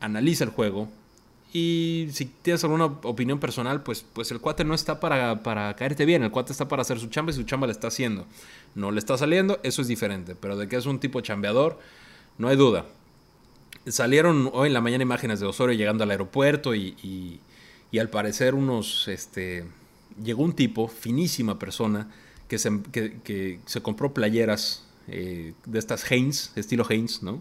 analiza 0.00 0.44
el 0.44 0.50
juego, 0.50 0.88
y 1.56 2.08
si 2.10 2.24
tienes 2.24 2.64
alguna 2.64 2.86
opinión 2.86 3.38
personal, 3.38 3.84
pues, 3.84 4.04
pues 4.12 4.32
el 4.32 4.40
cuate 4.40 4.64
no 4.64 4.74
está 4.74 4.98
para, 4.98 5.44
para 5.44 5.76
caerte 5.76 6.04
bien. 6.04 6.24
El 6.24 6.32
cuate 6.32 6.50
está 6.50 6.66
para 6.66 6.82
hacer 6.82 6.98
su 6.98 7.06
chamba 7.06 7.30
y 7.30 7.36
su 7.36 7.44
chamba 7.44 7.68
le 7.68 7.72
está 7.72 7.86
haciendo. 7.86 8.26
No 8.74 8.90
le 8.90 8.98
está 8.98 9.16
saliendo, 9.16 9.60
eso 9.62 9.80
es 9.80 9.86
diferente. 9.86 10.34
Pero 10.34 10.56
de 10.56 10.66
que 10.66 10.74
es 10.74 10.84
un 10.84 10.98
tipo 10.98 11.20
chambeador, 11.20 11.78
no 12.38 12.48
hay 12.48 12.56
duda. 12.56 12.86
Salieron 13.86 14.50
hoy 14.52 14.66
en 14.66 14.74
la 14.74 14.80
mañana 14.80 15.04
imágenes 15.04 15.38
de 15.38 15.46
Osorio 15.46 15.78
llegando 15.78 16.02
al 16.02 16.10
aeropuerto 16.10 16.74
y, 16.74 17.40
y, 17.92 17.98
al 18.00 18.10
parecer 18.10 18.56
unos... 18.56 19.06
Este, 19.06 19.64
llegó 20.20 20.42
un 20.42 20.54
tipo, 20.54 20.88
finísima 20.88 21.60
persona, 21.60 22.10
que 22.48 22.58
se, 22.58 22.80
que, 22.90 23.60
se 23.64 23.80
compró 23.80 24.12
playeras 24.12 24.88
eh, 25.06 25.54
de 25.66 25.78
estas 25.78 26.10
Haynes, 26.10 26.50
estilo 26.56 26.84
Haynes, 26.88 27.22
¿no? 27.22 27.40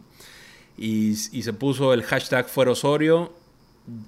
Y, 0.77 1.13
y, 1.31 1.41
se 1.41 1.53
puso 1.53 1.95
el 1.95 2.03
hashtag 2.03 2.47
fuera 2.47 2.71
Osorio 2.71 3.33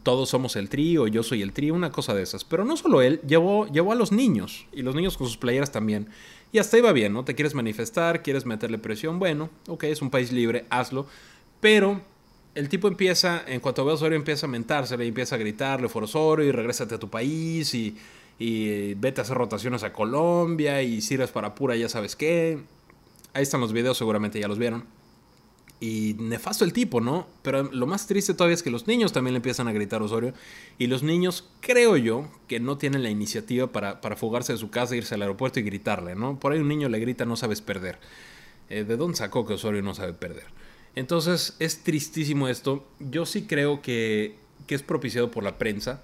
todos 0.03 0.29
somos 0.29 0.55
el 0.55 0.69
trío, 0.69 1.07
yo 1.07 1.23
soy 1.23 1.41
el 1.41 1.51
trío, 1.51 1.73
una 1.73 1.91
cosa 1.91 2.13
de 2.13 2.23
esas. 2.23 2.43
Pero 2.43 2.63
no 2.63 2.77
solo 2.77 3.01
él, 3.01 3.19
llevó, 3.27 3.67
llevó 3.67 3.91
a 3.91 3.95
los 3.95 4.11
niños, 4.11 4.67
y 4.71 4.81
los 4.81 4.95
niños 4.95 5.17
con 5.17 5.27
sus 5.27 5.37
playeras 5.37 5.71
también. 5.71 6.07
Y 6.51 6.59
hasta 6.59 6.77
iba 6.77 6.91
bien, 6.93 7.13
¿no? 7.13 7.25
Te 7.25 7.35
quieres 7.35 7.53
manifestar, 7.53 8.23
quieres 8.23 8.45
meterle 8.45 8.77
presión, 8.77 9.19
bueno, 9.19 9.49
ok, 9.67 9.85
es 9.85 10.01
un 10.01 10.09
país 10.09 10.31
libre, 10.31 10.65
hazlo. 10.69 11.07
Pero 11.59 12.01
el 12.53 12.69
tipo 12.69 12.87
empieza, 12.87 13.43
en 13.45 13.59
cuanto 13.59 13.83
ve 13.83 13.91
a 13.91 13.95
Osorio, 13.95 14.17
empieza 14.17 14.45
a 14.45 14.49
mentarse, 14.49 14.97
le 14.97 15.07
empieza 15.07 15.35
a 15.35 15.37
gritarle, 15.37 15.89
for 15.89 16.41
y 16.41 16.51
regrésate 16.51 16.95
a 16.95 16.99
tu 16.99 17.09
país, 17.09 17.73
y, 17.73 17.97
y 18.39 18.93
vete 18.93 19.19
a 19.19 19.23
hacer 19.23 19.37
rotaciones 19.37 19.83
a 19.83 19.91
Colombia, 19.91 20.81
y 20.81 21.01
sirves 21.01 21.31
para 21.31 21.53
pura, 21.53 21.75
ya 21.75 21.89
sabes 21.89 22.15
qué. 22.15 22.59
Ahí 23.33 23.43
están 23.43 23.59
los 23.59 23.73
videos, 23.73 23.97
seguramente 23.97 24.39
ya 24.39 24.47
los 24.47 24.57
vieron. 24.57 24.85
Y 25.79 26.15
nefasto 26.19 26.63
el 26.63 26.71
tipo, 26.71 27.01
¿no? 27.01 27.27
Pero 27.41 27.63
lo 27.63 27.85
más 27.85 28.07
triste 28.07 28.33
todavía 28.33 28.55
es 28.55 28.63
que 28.63 28.71
los 28.71 28.87
niños 28.87 29.11
también 29.11 29.33
le 29.33 29.37
empiezan 29.37 29.67
a 29.67 29.73
gritar 29.73 30.01
a 30.01 30.05
Osorio. 30.05 30.33
Y 30.77 30.87
los 30.87 31.03
niños, 31.03 31.49
creo 31.59 31.97
yo, 31.97 32.27
que 32.47 32.59
no 32.59 32.77
tienen 32.77 33.03
la 33.03 33.09
iniciativa 33.09 33.67
para, 33.67 34.01
para 34.01 34.15
fugarse 34.15 34.53
de 34.53 34.57
su 34.57 34.69
casa, 34.69 34.95
irse 34.95 35.15
al 35.15 35.21
aeropuerto 35.21 35.59
y 35.59 35.63
gritarle, 35.63 36.15
¿no? 36.15 36.39
Por 36.39 36.53
ahí 36.53 36.59
un 36.59 36.69
niño 36.69 36.87
le 36.89 36.99
grita, 36.99 37.25
no 37.25 37.35
sabes 37.35 37.61
perder. 37.61 37.99
Eh, 38.69 38.83
¿De 38.83 38.97
dónde 38.97 39.17
sacó 39.17 39.45
que 39.45 39.53
Osorio 39.53 39.81
no 39.81 39.93
sabe 39.93 40.13
perder? 40.13 40.45
Entonces 40.95 41.55
es 41.59 41.83
tristísimo 41.83 42.47
esto. 42.47 42.87
Yo 42.99 43.25
sí 43.25 43.43
creo 43.43 43.81
que, 43.81 44.35
que 44.67 44.75
es 44.75 44.81
propiciado 44.81 45.29
por 45.29 45.43
la 45.43 45.57
prensa. 45.57 46.01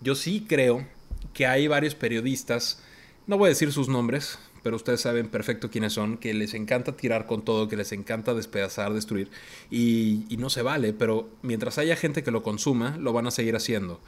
Yo 0.00 0.14
sí 0.14 0.46
creo 0.48 0.86
que 1.34 1.46
hay 1.46 1.68
varios 1.68 1.94
periodistas, 1.94 2.82
no 3.26 3.38
voy 3.38 3.46
a 3.46 3.50
decir 3.50 3.72
sus 3.72 3.88
nombres, 3.88 4.38
pero 4.62 4.76
ustedes 4.76 5.00
saben 5.00 5.28
perfecto 5.28 5.70
quiénes 5.70 5.92
son, 5.92 6.18
que 6.18 6.34
les 6.34 6.54
encanta 6.54 6.96
tirar 6.96 7.26
con 7.26 7.42
todo, 7.42 7.68
que 7.68 7.76
les 7.76 7.92
encanta 7.92 8.34
despedazar, 8.34 8.92
destruir, 8.92 9.30
y, 9.70 10.26
no 10.38 10.48
se 10.50 10.62
vale, 10.62 10.92
pero 10.92 11.28
mientras 11.42 11.76
haya 11.78 11.96
gente 11.96 12.22
que 12.22 12.30
lo 12.30 12.42
consuma, 12.42 12.96
lo 12.96 13.12
van 13.12 13.26
a 13.26 13.30
seguir 13.30 13.56
haciendo. 13.56 14.00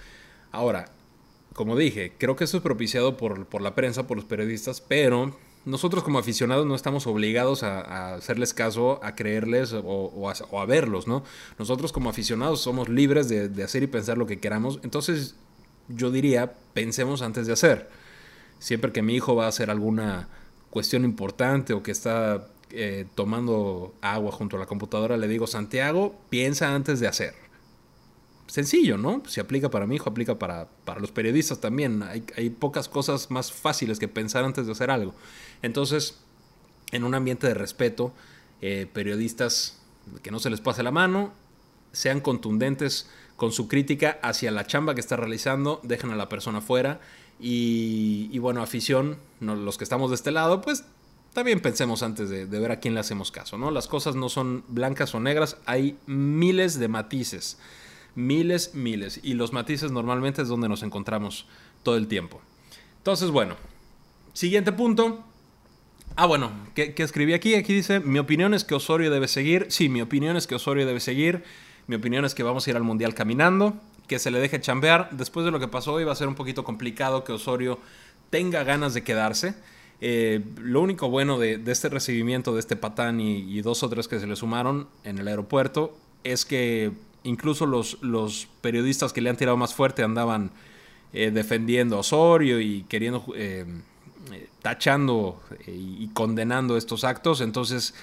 Ahora, 0.50 0.90
como 1.52 1.76
dije, 1.76 2.14
creo 2.16 2.36
que 2.36 2.44
eso 2.44 2.56
es 2.56 2.62
propiciado 2.62 3.16
por, 3.18 3.60
la 3.60 3.74
prensa, 3.74 4.06
por 4.06 4.16
los 4.16 4.24
periodistas, 4.24 4.80
pero 4.80 5.36
nosotros 5.66 6.02
como 6.02 6.18
aficionados 6.18 6.66
no 6.66 6.74
estamos 6.74 7.06
obligados 7.06 7.62
a, 7.62 8.14
hacerles 8.14 8.54
caso, 8.54 8.98
a 9.02 9.14
creerles 9.14 9.74
o, 9.74 10.32
a, 10.58 10.66
verlos, 10.66 11.06
¿no? 11.06 11.22
Nosotros 11.58 11.92
como 11.92 12.08
aficionados 12.08 12.62
somos 12.62 12.88
libres 12.88 13.28
de, 13.28 13.48
de 13.48 13.62
hacer 13.62 13.82
y 13.82 13.86
pensar 13.88 14.16
lo 14.16 14.26
que 14.26 14.40
queramos, 14.40 14.80
entonces 14.82 15.36
yo 15.88 16.10
diría, 16.10 16.54
pensemos 16.72 17.22
antes 17.22 17.46
de 17.46 17.52
hacer. 17.52 17.90
Siempre 18.58 18.92
que 18.92 19.02
mi 19.02 19.14
hijo 19.14 19.34
va 19.34 19.46
a 19.46 19.48
hacer 19.48 19.70
alguna 19.70 20.28
cuestión 20.72 21.04
importante 21.04 21.74
o 21.74 21.82
que 21.82 21.90
está 21.90 22.48
eh, 22.70 23.04
tomando 23.14 23.94
agua 24.00 24.32
junto 24.32 24.56
a 24.56 24.60
la 24.60 24.64
computadora, 24.64 25.18
le 25.18 25.28
digo, 25.28 25.46
Santiago, 25.46 26.18
piensa 26.30 26.74
antes 26.74 26.98
de 26.98 27.06
hacer. 27.06 27.34
Sencillo, 28.46 28.96
¿no? 28.96 29.22
Si 29.26 29.38
aplica 29.38 29.70
para 29.70 29.86
mi 29.86 29.96
hijo, 29.96 30.08
aplica 30.08 30.38
para, 30.38 30.68
para 30.86 30.98
los 30.98 31.12
periodistas 31.12 31.60
también. 31.60 32.02
Hay, 32.02 32.24
hay, 32.38 32.48
pocas 32.48 32.88
cosas 32.88 33.30
más 33.30 33.52
fáciles 33.52 33.98
que 33.98 34.08
pensar 34.08 34.44
antes 34.44 34.64
de 34.64 34.72
hacer 34.72 34.90
algo. 34.90 35.14
Entonces, 35.60 36.18
en 36.90 37.04
un 37.04 37.14
ambiente 37.14 37.46
de 37.46 37.52
respeto, 37.52 38.14
eh, 38.62 38.86
periodistas 38.90 39.78
que 40.22 40.30
no 40.30 40.38
se 40.38 40.48
les 40.48 40.62
pase 40.62 40.82
la 40.82 40.90
mano, 40.90 41.34
sean 41.92 42.20
contundentes 42.20 43.10
con 43.36 43.52
su 43.52 43.68
crítica 43.68 44.18
hacia 44.22 44.50
la 44.50 44.66
chamba 44.66 44.94
que 44.94 45.00
está 45.00 45.16
realizando, 45.16 45.80
dejen 45.82 46.12
a 46.12 46.16
la 46.16 46.30
persona 46.30 46.62
fuera 46.62 47.00
y, 47.44 48.38
bueno, 48.38 48.62
afición, 48.62 49.18
los 49.40 49.76
que 49.76 49.82
estamos 49.82 50.10
de 50.10 50.14
este 50.14 50.30
lado, 50.30 50.60
pues 50.60 50.84
también 51.32 51.58
pensemos 51.60 52.04
antes 52.04 52.30
de, 52.30 52.46
ver 52.46 52.70
a 52.70 52.78
quién 52.78 52.94
le 52.94 53.00
hacemos 53.00 53.32
caso, 53.32 53.58
¿no? 53.58 53.72
Las 53.72 53.88
cosas 53.88 54.14
no 54.14 54.28
son 54.28 54.64
blancas 54.68 55.12
o 55.16 55.20
negras, 55.20 55.56
hay 55.66 55.98
miles 56.06 56.78
de 56.78 56.86
matices, 56.86 57.58
miles, 58.14 58.74
miles, 58.74 59.18
y 59.24 59.34
los 59.34 59.52
matices 59.52 59.90
normalmente 59.90 60.42
es 60.42 60.48
donde 60.48 60.68
nos 60.68 60.84
encontramos 60.84 61.46
todo 61.82 61.96
el 61.96 62.06
tiempo. 62.06 62.40
Entonces, 62.98 63.30
bueno, 63.30 63.56
siguiente 64.32 64.70
punto. 64.70 65.24
Ah, 66.14 66.26
bueno, 66.26 66.52
¿qué, 66.76 66.94
¿qué, 66.94 67.02
escribí 67.02 67.32
aquí? 67.32 67.56
Aquí 67.56 67.72
dice, 67.72 67.98
mi 67.98 68.20
opinión 68.20 68.54
es 68.54 68.62
que 68.62 68.76
Osorio 68.76 69.10
debe 69.10 69.26
seguir. 69.26 69.66
Sí, 69.70 69.88
mi 69.88 70.00
opinión 70.00 70.36
es 70.36 70.46
que 70.46 70.54
Osorio 70.54 70.86
debe 70.86 71.00
seguir. 71.00 71.42
Mi 71.88 71.96
opinión 71.96 72.24
es 72.24 72.36
que 72.36 72.44
vamos 72.44 72.66
a 72.66 72.70
ir 72.70 72.76
al 72.76 72.84
Mundial 72.84 73.14
caminando 73.14 73.80
que 74.06 74.18
se 74.18 74.30
le 74.30 74.38
deje 74.40 74.60
chambear. 74.60 75.08
Después 75.12 75.44
de 75.44 75.52
lo 75.52 75.60
que 75.60 75.68
pasó 75.68 75.94
hoy 75.94 76.04
va 76.04 76.12
a 76.12 76.16
ser 76.16 76.28
un 76.28 76.34
poquito 76.34 76.64
complicado 76.64 77.24
que 77.24 77.32
Osorio 77.32 77.78
tenga 78.30 78.64
ganas 78.64 78.94
de 78.94 79.02
quedarse. 79.02 79.54
Eh, 80.00 80.40
lo 80.56 80.80
único 80.80 81.08
bueno 81.10 81.38
de, 81.38 81.62
este 81.66 81.88
recibimiento 81.88 82.54
de 82.54 82.60
este 82.60 82.74
patán 82.74 83.20
y, 83.20 83.60
dos 83.62 83.82
o 83.84 83.88
tres 83.88 84.08
que 84.08 84.18
se 84.18 84.26
le 84.26 84.34
sumaron 84.34 84.88
en 85.04 85.18
el 85.18 85.28
aeropuerto 85.28 85.96
es 86.24 86.44
que 86.44 86.90
incluso 87.22 87.66
los, 87.66 88.02
los 88.02 88.48
periodistas 88.62 89.12
que 89.12 89.20
le 89.20 89.30
han 89.30 89.36
tirado 89.36 89.56
más 89.56 89.74
fuerte 89.74 90.02
andaban 90.02 90.50
eh, 91.12 91.30
defendiendo 91.30 91.96
a 91.96 92.00
Osorio 92.00 92.60
y 92.60 92.82
queriendo, 92.88 93.24
eh, 93.36 93.64
tachando 94.60 95.40
y 95.68 96.08
condenando 96.08 96.76
estos 96.76 97.04
actos. 97.04 97.40
Entonces, 97.40 97.94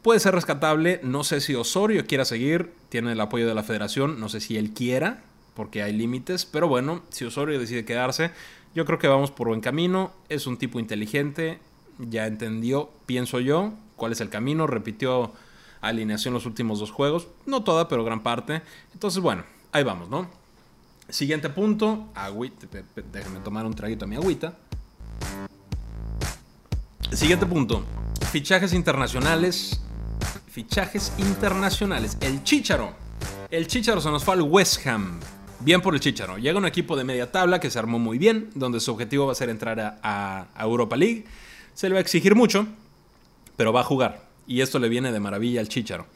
puede 0.00 0.20
ser 0.20 0.34
rescatable. 0.34 1.00
No 1.02 1.22
sé 1.24 1.40
si 1.40 1.54
Osorio 1.54 2.06
quiera 2.06 2.24
seguir 2.24 2.72
tiene 2.90 3.12
el 3.12 3.20
apoyo 3.20 3.48
de 3.48 3.54
la 3.54 3.62
federación, 3.62 4.20
no 4.20 4.28
sé 4.28 4.40
si 4.40 4.58
él 4.58 4.72
quiera, 4.72 5.22
porque 5.54 5.82
hay 5.82 5.94
límites, 5.94 6.44
pero 6.44 6.68
bueno, 6.68 7.02
si 7.08 7.24
Osorio 7.24 7.58
decide 7.58 7.86
quedarse, 7.86 8.32
yo 8.74 8.84
creo 8.84 8.98
que 8.98 9.08
vamos 9.08 9.30
por 9.30 9.48
buen 9.48 9.62
camino, 9.62 10.12
es 10.28 10.46
un 10.46 10.58
tipo 10.58 10.78
inteligente, 10.78 11.58
ya 11.98 12.26
entendió, 12.26 12.90
pienso 13.06 13.40
yo, 13.40 13.72
cuál 14.00 14.12
es 14.12 14.20
el 14.20 14.30
camino. 14.30 14.66
Repitió 14.66 15.32
alineación 15.80 16.34
los 16.34 16.46
últimos 16.46 16.80
dos 16.80 16.90
juegos. 16.90 17.28
No 17.46 17.62
toda, 17.62 17.86
pero 17.86 18.02
gran 18.02 18.24
parte. 18.24 18.62
Entonces, 18.92 19.22
bueno, 19.22 19.44
ahí 19.70 19.84
vamos, 19.84 20.08
¿no? 20.08 20.28
Siguiente 21.08 21.50
punto. 21.50 22.08
Agüita. 22.14 22.66
Déjenme 23.12 23.40
tomar 23.40 23.66
un 23.66 23.74
traguito 23.74 24.06
a 24.06 24.08
mi 24.08 24.16
agüita. 24.16 24.54
Siguiente 27.12 27.46
punto. 27.46 27.84
Fichajes 28.32 28.72
internacionales. 28.72 29.80
Fichajes 30.50 31.12
internacionales. 31.18 32.18
El 32.20 32.42
Chicharo. 32.42 32.92
El 33.52 33.68
Chicharo 33.68 34.00
se 34.00 34.10
nos 34.10 34.24
fue 34.24 34.34
al 34.34 34.42
West 34.42 34.84
Ham. 34.84 35.20
Bien 35.60 35.80
por 35.80 35.94
el 35.94 36.00
Chicharo. 36.00 36.38
Llega 36.38 36.58
un 36.58 36.66
equipo 36.66 36.96
de 36.96 37.04
media 37.04 37.30
tabla 37.30 37.60
que 37.60 37.70
se 37.70 37.78
armó 37.78 38.00
muy 38.00 38.18
bien, 38.18 38.50
donde 38.56 38.80
su 38.80 38.90
objetivo 38.90 39.26
va 39.26 39.32
a 39.32 39.36
ser 39.36 39.48
entrar 39.48 39.78
a, 39.78 40.48
a 40.52 40.64
Europa 40.64 40.96
League. 40.96 41.24
Se 41.74 41.88
le 41.88 41.94
va 41.94 41.98
a 41.98 42.00
exigir 42.00 42.34
mucho, 42.34 42.66
pero 43.56 43.72
va 43.72 43.82
a 43.82 43.84
jugar. 43.84 44.26
Y 44.48 44.60
esto 44.60 44.80
le 44.80 44.88
viene 44.88 45.12
de 45.12 45.20
maravilla 45.20 45.60
al 45.60 45.68
Chicharo. 45.68 46.06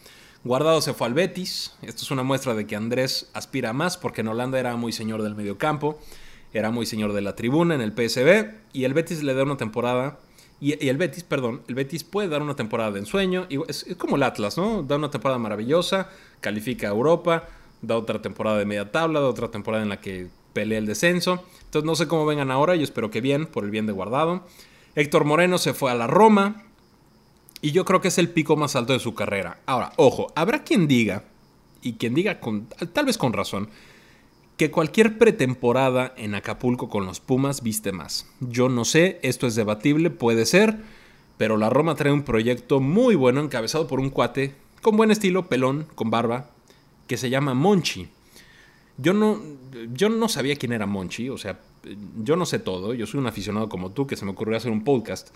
Guardado 0.43 0.81
se 0.81 0.95
fue 0.95 1.07
al 1.07 1.15
Betis. 1.15 1.73
Esto 1.83 2.03
es 2.03 2.11
una 2.11 2.25
muestra 2.25 2.55
de 2.55 2.67
que 2.67 2.75
Andrés 2.75 3.31
aspira 3.35 3.73
más 3.73 3.97
porque 3.97 4.23
en 4.23 4.29
Holanda 4.29 4.59
era 4.59 4.75
muy 4.75 4.91
señor 4.91 5.23
del 5.23 5.37
mediocampo, 5.37 6.01
era 6.53 6.73
muy 6.73 6.87
señor 6.87 7.13
de 7.13 7.21
la 7.21 7.37
tribuna 7.37 7.77
en 7.77 7.81
el 7.81 7.93
PSB 7.93 8.53
y 8.73 8.83
el 8.83 8.95
Betis 8.95 9.23
le 9.23 9.33
da 9.33 9.45
una 9.45 9.57
temporada 9.57 10.19
y, 10.61 10.89
el 10.89 10.97
Betis, 10.97 11.25
perdón, 11.25 11.63
el 11.69 11.75
Betis 11.75 12.05
puede 12.05 12.29
dar 12.29 12.43
una 12.43 12.57
temporada 12.57 12.91
de 12.91 13.01
ensueño. 13.01 13.47
Y 13.49 13.59
es, 13.69 13.87
como 13.99 14.17
el 14.17 14.23
Atlas, 14.23 14.57
¿no? 14.57 14.83
Da 14.83 14.97
una 14.97 15.11
temporada 15.11 15.39
maravillosa, 15.39 16.09
califica 16.41 16.89
a 16.89 16.91
Europa, 16.91 17.49
da 17.83 17.97
otra 17.97 18.23
temporada 18.23 18.59
de 18.59 18.65
media 18.65 18.91
tabla, 18.91 19.21
da 19.21 19.29
otra 19.29 19.51
temporada 19.51 19.83
en 19.83 19.89
la 19.89 20.01
que 20.01 20.29
pelea 20.53 20.79
el 20.79 20.87
descenso. 20.87 21.45
Entonces 21.65 21.85
no 21.85 21.97
sé 21.97 22.09
cómo 22.09 22.25
vengan 22.25 22.51
ahora, 22.51 22.77
yo 22.77 22.85
espero 22.85 23.11
que 23.11 23.21
bien, 23.21 23.47
por 23.47 23.65
el 23.65 23.71
bien 23.71 23.87
de 23.87 23.93
guardado. 23.93 24.47
Héctor 24.95 25.25
Moreno 25.25 25.59
se 25.59 25.75
fue 25.75 25.91
a 25.91 25.95
la 25.95 26.07
Roma. 26.07 26.63
Y 27.61 27.73
yo 27.73 27.85
creo 27.85 28.01
que 28.01 28.09
es 28.09 28.19
el 28.19 28.29
pico 28.29 28.57
más 28.57 28.77
alto 28.77 28.93
de 28.93 28.99
su 28.99 29.15
carrera. 29.15 29.59
Ahora, 29.65 29.93
ojo, 29.97 30.33
habrá 30.37 30.65
quien 30.65 30.87
diga, 30.87 31.25
y 31.81 31.95
quien 31.95 32.15
diga 32.15 32.41
con, 32.41 32.67
tal 32.93 33.07
vez 33.07 33.19
con 33.19 33.33
razón, 33.33 33.69
que 34.57 34.71
cualquier 34.71 35.19
pretemporada 35.19 36.15
en 36.17 36.35
Acapulco 36.35 36.89
con 36.89 37.07
los 37.07 37.21
Pumas 37.21 37.63
viste 37.63 37.93
más. 37.93 38.27
Yo 38.41 38.69
no 38.69 38.85
sé, 38.85 39.19
esto 39.23 39.47
es 39.47 39.55
debatible, 39.57 40.11
puede 40.11 40.47
ser, 40.47 40.79
pero 41.37 41.57
la 41.57 41.71
Roma 41.71 41.97
trae 41.97 42.13
un 42.13 42.23
proyecto 42.23 42.81
muy 42.81 43.17
bueno 43.17 43.41
encabezado 43.41 43.87
por 43.87 43.99
un 43.99 44.11
cuate 44.11 44.55
con 44.81 44.97
buen 44.97 45.11
estilo, 45.11 45.49
pelón, 45.49 45.87
con 45.95 46.11
barba, 46.11 46.51
que 47.07 47.17
se 47.17 47.31
llama 47.31 47.55
Monchi. 47.55 48.09
Yo 48.97 49.13
no, 49.13 49.41
yo 49.93 50.09
no 50.09 50.29
sabía 50.29 50.57
quién 50.57 50.73
era 50.73 50.87
Monchi, 50.87 51.31
o 51.31 51.39
sea, 51.39 51.59
yo 52.23 52.37
no 52.37 52.47
sé 52.47 52.59
todo, 52.61 52.95
yo 52.95 53.07
soy 53.07 53.19
un 53.19 53.27
aficionado 53.27 53.69
como 53.69 53.91
tú 53.91 54.07
que 54.07 54.17
se 54.17 54.25
me 54.25 54.31
ocurrió 54.31 54.57
hacer 54.57 54.71
un 54.71 54.85
podcast, 54.85 55.31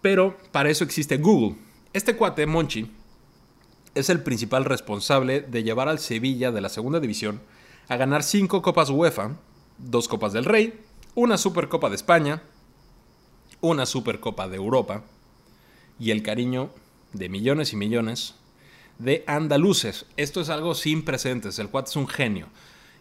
pero 0.00 0.36
para 0.50 0.70
eso 0.70 0.84
existe 0.84 1.18
Google. 1.18 1.56
Este 1.92 2.16
cuate, 2.16 2.46
Monchi, 2.46 2.90
es 3.94 4.08
el 4.08 4.22
principal 4.22 4.64
responsable 4.64 5.42
de 5.42 5.62
llevar 5.62 5.88
al 5.88 5.98
Sevilla 5.98 6.50
de 6.50 6.62
la 6.62 6.70
segunda 6.70 7.00
división 7.00 7.40
a 7.92 7.96
ganar 7.98 8.22
cinco 8.22 8.62
copas 8.62 8.88
UEFA, 8.88 9.36
dos 9.76 10.08
copas 10.08 10.32
del 10.32 10.46
Rey, 10.46 10.80
una 11.14 11.36
Supercopa 11.36 11.90
de 11.90 11.96
España, 11.96 12.42
una 13.60 13.84
Supercopa 13.84 14.48
de 14.48 14.56
Europa 14.56 15.02
y 15.98 16.10
el 16.10 16.22
cariño 16.22 16.70
de 17.12 17.28
millones 17.28 17.74
y 17.74 17.76
millones 17.76 18.34
de 18.98 19.24
andaluces. 19.26 20.06
Esto 20.16 20.40
es 20.40 20.48
algo 20.48 20.74
sin 20.74 21.04
precedentes. 21.04 21.58
El 21.58 21.68
cuate 21.68 21.90
es 21.90 21.96
un 21.96 22.08
genio. 22.08 22.48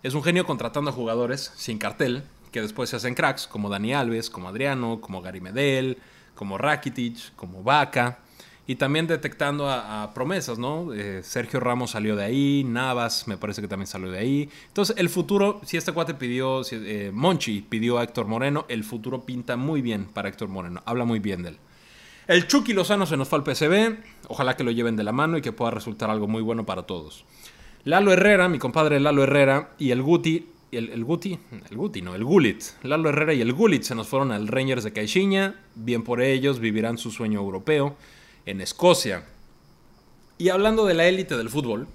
Es 0.04 0.14
un 0.14 0.24
genio 0.24 0.46
contratando 0.46 0.92
a 0.92 0.94
jugadores 0.94 1.54
sin 1.56 1.78
cartel 1.78 2.26
que 2.52 2.62
después 2.62 2.90
se 2.90 2.98
hacen 2.98 3.16
cracks 3.16 3.48
como 3.48 3.70
Dani 3.70 3.94
Alves, 3.94 4.30
como 4.30 4.50
Adriano, 4.50 5.00
como 5.00 5.22
Gary 5.22 5.40
Medel, 5.40 6.00
como 6.36 6.58
Rakitic, 6.58 7.34
como 7.38 7.64
Vaca 7.64 8.20
y 8.68 8.76
también 8.76 9.08
detectando 9.08 9.70
a, 9.70 10.14
promesas, 10.14 10.60
¿no? 10.60 10.94
Eh, 10.94 11.22
Sergio 11.24 11.60
Ramos 11.60 11.92
salió 11.92 12.16
de 12.16 12.24
ahí, 12.24 12.64
Navas 12.64 13.28
me 13.28 13.38
parece 13.38 13.62
que 13.62 13.68
también 13.68 13.88
salió 13.88 14.12
de 14.12 14.20
ahí. 14.20 14.50
Entonces, 14.68 14.96
el 14.98 15.10
futuro, 15.10 15.62
si 15.66 15.78
este 15.78 15.92
cuate 15.92 16.14
pidió, 16.14 16.62
eh, 16.72 17.12
Monchi 17.14 17.62
pidió 17.62 17.98
a 17.98 18.04
Héctor 18.04 18.28
Moreno, 18.28 18.66
el 18.70 18.84
futuro 18.84 19.26
pinta 19.26 19.58
muy 19.58 19.82
bien 19.82 20.06
para 20.06 20.30
Héctor 20.30 20.50
Moreno, 20.50 20.82
habla 20.86 21.06
muy 21.06 21.20
bien 21.20 21.44
de 21.44 21.50
él. 21.50 21.58
El 22.28 22.48
Chucky 22.48 22.74
Lozano 22.74 23.06
se 23.06 23.18
nos 23.18 23.28
fue 23.28 23.40
al 23.40 23.44
PCB, 23.44 23.98
ojalá 24.28 24.56
que 24.56 24.64
lo 24.64 24.72
lleven 24.72 24.96
de 24.96 25.04
la 25.04 25.12
mano 25.12 25.38
y 25.38 25.42
que 25.42 25.52
pueda 25.52 25.72
resultar 25.72 26.10
algo 26.10 26.28
muy 26.28 26.42
bueno 26.42 26.66
para 26.66 26.84
todos. 26.84 27.26
Lalo 27.84 28.14
Herrera, 28.14 28.48
mi 28.48 28.60
compadre 28.60 29.00
Lalo 29.00 29.24
Herrera 29.24 29.72
y 29.80 29.90
el 29.90 30.04
Guti, 30.04 30.48
el, 30.72 30.90
el 30.90 31.04
Guti, 31.04 31.38
el 31.70 31.76
Guti 31.76 32.02
no, 32.04 32.14
el 32.14 32.24
Gulit, 32.24 32.64
Lalo 32.84 33.10
Herrera 33.10 33.34
y 33.34 33.42
el 33.42 33.52
Gulit 33.52 33.82
se 33.82 33.96
nos 33.96 34.08
fueron 34.08 34.32
al 34.32 34.48
Rangers 34.48 34.84
de 34.84 34.94
Caixinha, 34.94 35.56
bien 35.74 36.04
por 36.04 36.22
ellos, 36.22 36.60
vivirán 36.60 37.00
su 37.00 37.10
sueño 37.12 37.40
europeo 37.40 37.98
en 38.46 38.62
Escocia. 38.62 39.26
Y 40.38 40.50
hablando 40.50 40.86
de 40.86 40.94
la 40.94 41.06
élite 41.06 41.38
del 41.38 41.50
fútbol, 41.50 41.88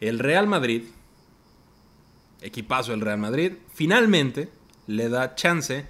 el 0.00 0.18
Real 0.18 0.46
Madrid, 0.46 0.84
equipazo 2.40 2.92
del 2.92 3.00
Real 3.00 3.18
Madrid, 3.18 3.52
finalmente 3.72 4.48
le 4.86 5.08
da 5.08 5.34
chance 5.34 5.86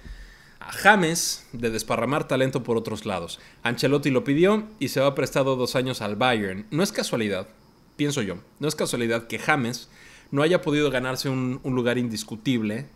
a 0.59 0.71
James 0.71 1.47
de 1.53 1.71
desparramar 1.71 2.27
talento 2.27 2.61
por 2.61 2.77
otros 2.77 3.05
lados. 3.05 3.39
Ancelotti 3.63 4.11
lo 4.11 4.23
pidió 4.23 4.67
y 4.79 4.89
se 4.89 4.99
va 4.99 5.15
prestado 5.15 5.55
dos 5.55 5.75
años 5.75 6.01
al 6.01 6.15
Bayern. 6.15 6.67
No 6.69 6.83
es 6.83 6.91
casualidad, 6.91 7.47
pienso 7.95 8.21
yo, 8.21 8.37
no 8.59 8.67
es 8.67 8.75
casualidad 8.75 9.27
que 9.27 9.39
James 9.39 9.89
no 10.29 10.43
haya 10.43 10.61
podido 10.61 10.91
ganarse 10.91 11.29
un, 11.29 11.59
un 11.63 11.75
lugar 11.75 11.97
indiscutible 11.97 12.87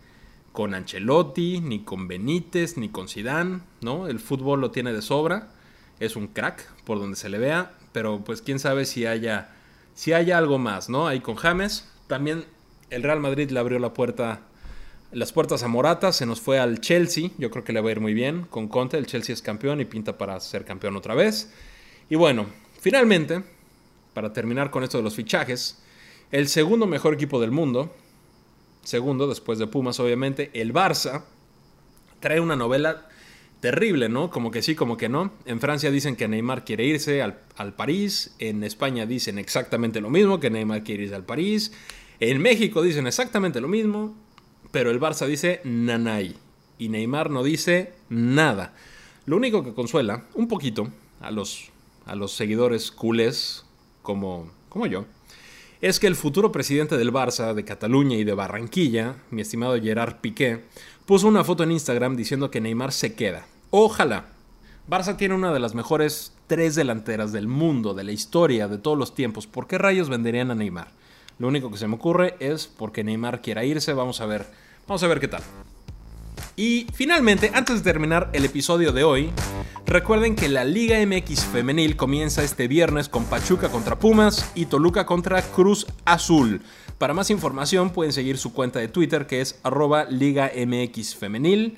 con 0.51 0.73
Ancelotti, 0.73 1.59
ni 1.59 1.83
con 1.83 2.07
Benítez, 2.07 2.77
ni 2.77 2.89
con 2.89 3.09
Zidane, 3.09 3.61
¿no? 3.81 4.07
El 4.07 4.19
fútbol 4.19 4.61
lo 4.61 4.71
tiene 4.71 4.93
de 4.93 5.01
sobra 5.01 5.49
es 5.99 6.15
un 6.15 6.27
crack 6.27 6.67
por 6.85 6.99
donde 6.99 7.17
se 7.17 7.29
le 7.29 7.37
vea, 7.37 7.73
pero 7.91 8.23
pues 8.23 8.41
quién 8.41 8.59
sabe 8.59 8.85
si 8.85 9.05
haya, 9.05 9.49
si 9.93 10.13
haya 10.13 10.37
algo 10.37 10.57
más, 10.57 10.89
¿no? 10.89 11.07
Ahí 11.07 11.19
con 11.19 11.35
James. 11.35 11.89
También 12.07 12.45
el 12.89 13.03
Real 13.03 13.19
Madrid 13.19 13.49
le 13.49 13.59
abrió 13.59 13.79
la 13.79 13.93
puerta, 13.93 14.41
las 15.11 15.31
puertas 15.31 15.63
a 15.63 15.67
Morata, 15.67 16.11
se 16.11 16.25
nos 16.25 16.39
fue 16.39 16.59
al 16.59 16.79
Chelsea, 16.79 17.31
yo 17.37 17.49
creo 17.49 17.63
que 17.63 17.73
le 17.73 17.81
va 17.81 17.89
a 17.89 17.91
ir 17.91 17.99
muy 17.99 18.13
bien 18.13 18.45
con 18.49 18.67
Conte, 18.67 18.97
el 18.97 19.07
Chelsea 19.07 19.33
es 19.33 19.41
campeón 19.41 19.81
y 19.81 19.85
pinta 19.85 20.17
para 20.17 20.39
ser 20.39 20.65
campeón 20.65 20.95
otra 20.95 21.15
vez. 21.15 21.51
Y 22.09 22.15
bueno, 22.15 22.45
finalmente, 22.79 23.43
para 24.13 24.31
terminar 24.31 24.69
con 24.69 24.83
esto 24.83 24.97
de 24.97 25.03
los 25.03 25.15
fichajes, 25.15 25.81
el 26.31 26.47
segundo 26.47 26.85
mejor 26.85 27.13
equipo 27.13 27.41
del 27.41 27.51
mundo, 27.51 27.93
segundo 28.83 29.27
después 29.27 29.57
de 29.57 29.67
Pumas 29.67 29.99
obviamente, 29.99 30.51
el 30.53 30.73
Barça, 30.73 31.23
trae 32.19 32.39
una 32.39 32.55
novela 32.55 33.07
terrible, 33.65 34.09
¿no? 34.09 34.29
Como 34.29 34.51
que 34.51 34.61
sí, 34.61 34.75
como 34.75 34.95
que 34.95 35.09
no. 35.09 35.31
En 35.47 35.59
Francia 35.59 35.89
dicen 35.89 36.15
que 36.15 36.27
Neymar 36.27 36.63
quiere 36.63 36.85
irse 36.85 37.23
al, 37.23 37.73
París, 37.75 38.35
en 38.37 38.63
España 38.63 39.07
dicen 39.07 39.39
exactamente 39.39 40.01
lo 40.01 40.11
mismo, 40.11 40.39
que 40.39 40.51
Neymar 40.51 40.83
quiere 40.83 41.05
irse 41.05 41.15
al 41.15 41.25
París, 41.25 41.71
en 42.19 42.43
México 42.43 42.83
dicen 42.83 43.07
exactamente 43.07 43.59
lo 43.61 43.67
mismo, 43.67 44.15
pero 44.69 44.91
el 44.91 45.01
Barça 45.01 45.25
dice 45.25 45.61
nanay 45.63 46.35
y 46.77 46.89
Neymar 46.89 47.31
no 47.31 47.41
dice 47.41 47.93
nada. 48.07 48.75
Lo 49.25 49.35
único 49.35 49.63
que 49.63 49.73
consuela 49.73 50.25
un 50.35 50.47
poquito 50.47 50.87
a 51.19 51.31
los, 51.31 51.71
a 52.05 52.13
los 52.13 52.33
seguidores 52.33 52.91
culés 52.91 53.65
como, 54.03 54.51
como 54.69 54.85
yo 54.85 55.05
es 55.81 55.99
que 55.99 56.05
el 56.05 56.15
futuro 56.15 56.51
presidente 56.51 56.99
del 56.99 57.11
Barça, 57.11 57.55
de 57.55 57.65
Cataluña 57.65 58.15
y 58.15 58.25
de 58.25 58.35
Barranquilla, 58.35 59.15
mi 59.31 59.41
estimado 59.41 59.81
Gerard 59.81 60.17
Piqué, 60.21 60.65
puso 61.07 61.27
una 61.27 61.43
foto 61.43 61.63
en 61.63 61.71
Instagram 61.71 62.15
diciendo 62.15 62.51
que 62.51 62.61
Neymar 62.61 62.91
se 62.91 63.15
queda. 63.15 63.47
Ojalá. 63.69 64.25
Barça 64.87 65.17
tiene 65.17 65.33
una 65.33 65.51
de 65.51 65.59
las 65.59 65.73
mejores 65.73 66.33
tres 66.47 66.75
delanteras 66.75 67.31
del 67.31 67.47
mundo, 67.47 67.93
de 67.93 68.03
la 68.03 68.11
historia, 68.11 68.67
de 68.67 68.77
todos 68.77 68.97
los 68.97 69.15
tiempos. 69.15 69.47
¿Por 69.47 69.67
qué 69.67 69.77
rayos 69.77 70.09
venderían 70.09 70.51
a 70.51 70.55
Neymar? 70.55 70.89
Lo 71.39 71.47
único 71.47 71.71
que 71.71 71.77
se 71.77 71.87
me 71.87 71.95
ocurre 71.95 72.35
es 72.39 72.67
porque 72.67 73.03
Neymar 73.03 73.41
quiera 73.41 73.65
irse. 73.65 73.93
Vamos 73.93 74.21
a 74.21 74.25
ver. 74.25 74.45
Vamos 74.87 75.03
a 75.03 75.07
ver 75.07 75.19
qué 75.19 75.27
tal. 75.27 75.41
Y 76.55 76.87
finalmente, 76.93 77.51
antes 77.53 77.83
de 77.83 77.91
terminar 77.91 78.29
el 78.31 78.45
episodio 78.45 78.93
de 78.93 79.03
hoy, 79.03 79.31
recuerden 79.85 80.35
que 80.35 80.47
la 80.47 80.63
Liga 80.63 80.97
MX 81.05 81.45
femenil 81.45 81.97
comienza 81.97 82.43
este 82.43 82.69
viernes 82.69 83.09
con 83.09 83.25
Pachuca 83.25 83.69
contra 83.69 83.99
Pumas 83.99 84.49
y 84.55 84.67
Toluca 84.67 85.05
contra 85.05 85.41
Cruz 85.41 85.85
Azul. 86.05 86.61
Para 86.97 87.13
más 87.13 87.29
información 87.29 87.89
pueden 87.89 88.13
seguir 88.13 88.37
su 88.37 88.53
cuenta 88.53 88.79
de 88.79 88.87
Twitter 88.87 89.27
que 89.27 89.41
es 89.41 89.59
arroba 89.63 90.05
Liga 90.05 90.49
MX 90.55 91.15
Femenil. 91.15 91.77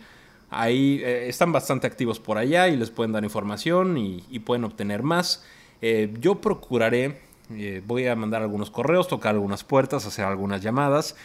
Ahí 0.50 1.02
eh, 1.04 1.28
están 1.28 1.52
bastante 1.52 1.88
activos 1.88 2.20
por 2.20 2.38
allá 2.38 2.70
y 2.70 2.78
les 2.78 2.90
pueden 2.90 3.12
dar 3.12 3.24
información 3.24 3.98
y, 3.98 4.22
pueden 4.40 4.64
obtener 4.64 5.04
más. 5.04 5.44
Eh, 5.82 6.14
yo 6.20 6.36
procuraré, 6.36 7.22
eh, 7.52 7.82
voy 7.86 8.08
a 8.08 8.16
mandar 8.16 8.42
algunos 8.42 8.72
correos, 8.72 9.08
tocar 9.08 9.36
algunas 9.36 9.64
puertas, 9.64 10.06
hacer 10.06 10.26
algunas 10.26 10.62
llamadas 10.62 11.16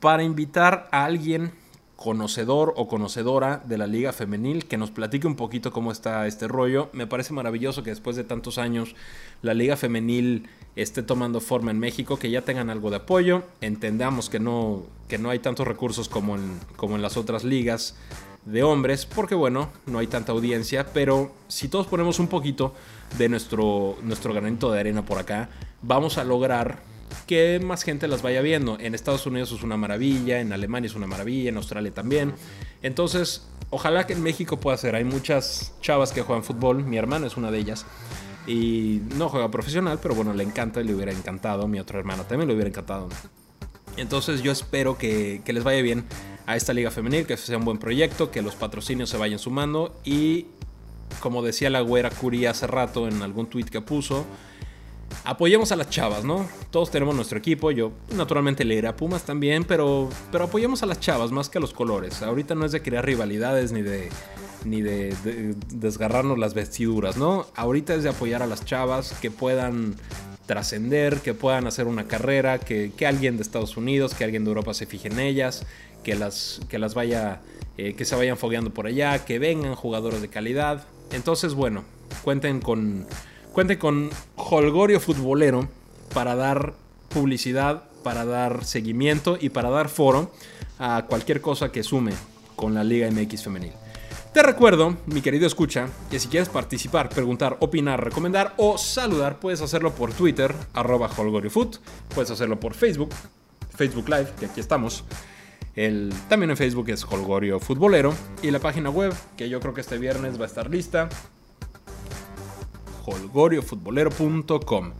para 0.00 0.22
invitar 0.22 0.88
a 0.90 1.04
alguien 1.04 1.52
conocedor 1.96 2.74
o 2.76 2.88
conocedora 2.88 3.62
de 3.64 3.78
la 3.78 3.86
liga 3.86 4.12
femenil 4.12 4.66
que 4.66 4.76
nos 4.76 4.90
platique 4.90 5.28
un 5.28 5.36
poquito 5.36 5.70
cómo 5.70 5.92
está 5.92 6.26
este 6.26 6.48
rollo. 6.48 6.88
Me 6.92 7.06
parece 7.06 7.32
maravilloso 7.32 7.84
que 7.84 7.90
después 7.90 8.16
de 8.16 8.24
tantos 8.24 8.58
años 8.58 8.96
la 9.42 9.54
liga 9.54 9.76
femenil 9.76 10.48
esté 10.74 11.04
tomando 11.04 11.40
forma 11.40 11.70
en 11.70 11.78
México, 11.78 12.18
que 12.18 12.30
ya 12.30 12.42
tengan 12.42 12.70
algo 12.70 12.90
de 12.90 12.96
apoyo, 12.96 13.44
entendamos 13.60 14.30
que 14.30 14.40
no, 14.40 14.82
que 15.06 15.18
no 15.18 15.30
hay 15.30 15.38
tantos 15.38 15.68
recursos 15.68 16.08
como 16.08 16.34
en, 16.34 16.58
como 16.76 16.96
en 16.96 17.02
las 17.02 17.16
otras 17.16 17.44
ligas 17.44 17.94
de 18.44 18.62
hombres, 18.62 19.06
porque 19.06 19.34
bueno, 19.34 19.70
no 19.86 19.98
hay 19.98 20.06
tanta 20.06 20.32
audiencia, 20.32 20.86
pero 20.92 21.32
si 21.48 21.68
todos 21.68 21.86
ponemos 21.86 22.18
un 22.18 22.28
poquito 22.28 22.74
de 23.18 23.28
nuestro, 23.28 23.96
nuestro 24.02 24.34
granito 24.34 24.72
de 24.72 24.80
arena 24.80 25.04
por 25.04 25.18
acá, 25.18 25.48
vamos 25.82 26.18
a 26.18 26.24
lograr 26.24 26.82
que 27.26 27.60
más 27.62 27.82
gente 27.82 28.08
las 28.08 28.22
vaya 28.22 28.40
viendo. 28.40 28.78
En 28.80 28.94
Estados 28.94 29.26
Unidos 29.26 29.52
es 29.52 29.62
una 29.62 29.76
maravilla, 29.76 30.40
en 30.40 30.52
Alemania 30.52 30.88
es 30.88 30.94
una 30.94 31.06
maravilla, 31.06 31.50
en 31.50 31.56
Australia 31.56 31.92
también. 31.92 32.34
Entonces, 32.82 33.46
ojalá 33.70 34.06
que 34.06 34.14
en 34.14 34.22
México 34.22 34.58
pueda 34.58 34.76
ser. 34.76 34.96
Hay 34.96 35.04
muchas 35.04 35.74
chavas 35.80 36.12
que 36.12 36.22
juegan 36.22 36.42
fútbol, 36.42 36.84
mi 36.84 36.96
hermana 36.96 37.26
es 37.26 37.36
una 37.36 37.50
de 37.50 37.58
ellas. 37.58 37.86
Y 38.46 39.02
no 39.16 39.28
juega 39.28 39.50
profesional, 39.50 40.00
pero 40.02 40.16
bueno, 40.16 40.32
le 40.32 40.42
encanta, 40.42 40.80
le 40.80 40.92
hubiera 40.92 41.12
encantado. 41.12 41.68
Mi 41.68 41.78
otra 41.78 42.00
hermana 42.00 42.24
también 42.24 42.48
le 42.48 42.54
hubiera 42.54 42.70
encantado. 42.70 43.08
Entonces 43.96 44.42
yo 44.42 44.50
espero 44.50 44.98
que 44.98 45.42
les 45.46 45.62
vaya 45.62 45.82
bien 45.82 46.04
a 46.46 46.56
esta 46.56 46.72
liga 46.72 46.90
femenil, 46.90 47.26
que 47.26 47.36
sea 47.36 47.58
un 47.58 47.64
buen 47.64 47.78
proyecto, 47.78 48.30
que 48.30 48.42
los 48.42 48.54
patrocinios 48.54 49.10
se 49.10 49.16
vayan 49.16 49.38
sumando 49.38 49.94
y 50.04 50.46
como 51.20 51.42
decía 51.42 51.70
la 51.70 51.80
güera 51.80 52.10
Curie 52.10 52.48
hace 52.48 52.66
rato 52.66 53.06
en 53.08 53.22
algún 53.22 53.46
tweet 53.46 53.66
que 53.66 53.80
puso, 53.80 54.24
apoyemos 55.24 55.72
a 55.72 55.76
las 55.76 55.90
chavas, 55.90 56.24
¿no? 56.24 56.48
Todos 56.70 56.90
tenemos 56.90 57.14
nuestro 57.14 57.38
equipo, 57.38 57.70
yo 57.70 57.92
naturalmente 58.14 58.64
le 58.64 58.74
iré 58.74 58.88
a 58.88 58.96
Pumas 58.96 59.24
también, 59.24 59.64
pero, 59.64 60.08
pero 60.30 60.44
apoyemos 60.44 60.82
a 60.82 60.86
las 60.86 61.00
chavas 61.00 61.30
más 61.30 61.48
que 61.48 61.58
a 61.58 61.60
los 61.60 61.72
colores. 61.72 62.22
Ahorita 62.22 62.54
no 62.54 62.64
es 62.64 62.72
de 62.72 62.82
crear 62.82 63.04
rivalidades 63.04 63.72
ni 63.72 63.82
de 63.82 64.10
ni 64.64 64.80
de, 64.80 65.56
desgarrarnos 65.74 66.38
las 66.38 66.54
vestiduras, 66.54 67.16
¿no? 67.16 67.46
Ahorita 67.56 67.94
es 67.94 68.04
de 68.04 68.10
apoyar 68.10 68.42
a 68.42 68.46
las 68.46 68.64
chavas 68.64 69.12
que 69.20 69.28
puedan 69.28 69.96
trascender, 70.46 71.18
que 71.18 71.34
puedan 71.34 71.66
hacer 71.66 71.88
una 71.88 72.06
carrera, 72.06 72.58
que, 72.58 72.92
que, 72.96 73.04
alguien 73.04 73.36
de 73.36 73.42
Estados 73.42 73.76
Unidos, 73.76 74.14
que 74.14 74.22
alguien 74.22 74.44
de 74.44 74.50
Europa 74.50 74.72
se 74.72 74.86
fije 74.86 75.08
en 75.08 75.18
ellas, 75.18 75.66
que 76.02 76.14
las, 76.14 76.60
que 76.68 76.78
las 76.78 76.94
vaya, 76.94 77.40
eh, 77.76 77.94
que 77.94 78.04
se 78.04 78.14
vayan 78.14 78.36
fogueando 78.36 78.70
por 78.70 78.86
allá, 78.86 79.24
que 79.24 79.38
vengan 79.38 79.74
jugadores 79.74 80.20
de 80.22 80.28
calidad. 80.28 80.84
Entonces, 81.12 81.54
bueno, 81.54 81.84
cuenten 82.24 82.60
con, 82.60 83.06
cuenten 83.52 83.78
con 83.78 84.10
Holgorio 84.36 85.00
Futbolero 85.00 85.68
para 86.14 86.34
dar 86.34 86.74
publicidad, 87.08 87.84
para 88.02 88.24
dar 88.24 88.64
seguimiento 88.64 89.38
y 89.40 89.50
para 89.50 89.70
dar 89.70 89.88
foro 89.88 90.32
a 90.78 91.06
cualquier 91.08 91.40
cosa 91.40 91.70
que 91.70 91.82
sume 91.82 92.12
con 92.56 92.74
la 92.74 92.84
Liga 92.84 93.10
MX 93.10 93.44
femenil. 93.44 93.72
Te 94.32 94.42
recuerdo, 94.42 94.96
mi 95.04 95.20
querido 95.20 95.46
escucha, 95.46 95.88
que 96.10 96.18
si 96.18 96.28
quieres 96.28 96.48
participar, 96.48 97.10
preguntar, 97.10 97.58
opinar, 97.60 98.02
recomendar 98.02 98.54
o 98.56 98.78
saludar, 98.78 99.38
puedes 99.38 99.60
hacerlo 99.60 99.94
por 99.94 100.14
Twitter, 100.14 100.54
arroba 100.72 101.10
holgoriofoot, 101.14 101.76
puedes 102.14 102.30
hacerlo 102.30 102.58
por 102.58 102.72
Facebook, 102.72 103.10
Facebook 103.76 104.08
Live, 104.08 104.28
que 104.40 104.46
aquí 104.46 104.58
estamos, 104.58 105.04
el, 105.74 106.12
también 106.28 106.50
en 106.50 106.56
Facebook 106.56 106.88
es 106.90 107.04
Holgorio 107.04 107.60
Futbolero. 107.60 108.14
Y 108.42 108.50
la 108.50 108.58
página 108.58 108.90
web, 108.90 109.14
que 109.36 109.48
yo 109.48 109.60
creo 109.60 109.74
que 109.74 109.80
este 109.80 109.98
viernes 109.98 110.38
va 110.38 110.44
a 110.44 110.48
estar 110.48 110.70
lista, 110.70 111.08
holgoriofutbolero.com. 113.04 114.92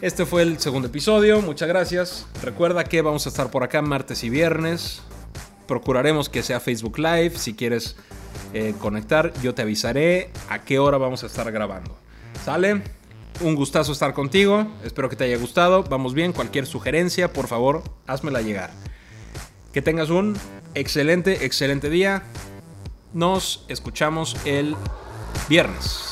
Este 0.00 0.26
fue 0.26 0.42
el 0.42 0.58
segundo 0.58 0.88
episodio, 0.88 1.40
muchas 1.40 1.68
gracias. 1.68 2.26
Recuerda 2.42 2.84
que 2.84 3.00
vamos 3.00 3.24
a 3.26 3.30
estar 3.30 3.50
por 3.50 3.62
acá 3.62 3.80
martes 3.80 4.22
y 4.24 4.30
viernes. 4.30 5.00
Procuraremos 5.66 6.28
que 6.28 6.42
sea 6.42 6.60
Facebook 6.60 6.98
Live. 6.98 7.38
Si 7.38 7.54
quieres 7.54 7.96
eh, 8.52 8.74
conectar, 8.78 9.32
yo 9.42 9.54
te 9.54 9.62
avisaré 9.62 10.30
a 10.50 10.62
qué 10.62 10.78
hora 10.78 10.98
vamos 10.98 11.24
a 11.24 11.26
estar 11.26 11.50
grabando. 11.50 11.96
¿Sale? 12.44 12.82
Un 13.40 13.54
gustazo 13.54 13.92
estar 13.92 14.12
contigo. 14.12 14.66
Espero 14.84 15.08
que 15.08 15.16
te 15.16 15.24
haya 15.24 15.38
gustado. 15.38 15.82
Vamos 15.82 16.12
bien. 16.12 16.32
Cualquier 16.32 16.66
sugerencia, 16.66 17.32
por 17.32 17.48
favor, 17.48 17.82
házmela 18.06 18.42
llegar. 18.42 18.70
Que 19.76 19.82
tengas 19.82 20.08
un 20.08 20.38
excelente, 20.74 21.44
excelente 21.44 21.90
día. 21.90 22.22
Nos 23.12 23.66
escuchamos 23.68 24.34
el 24.46 24.74
viernes. 25.50 26.05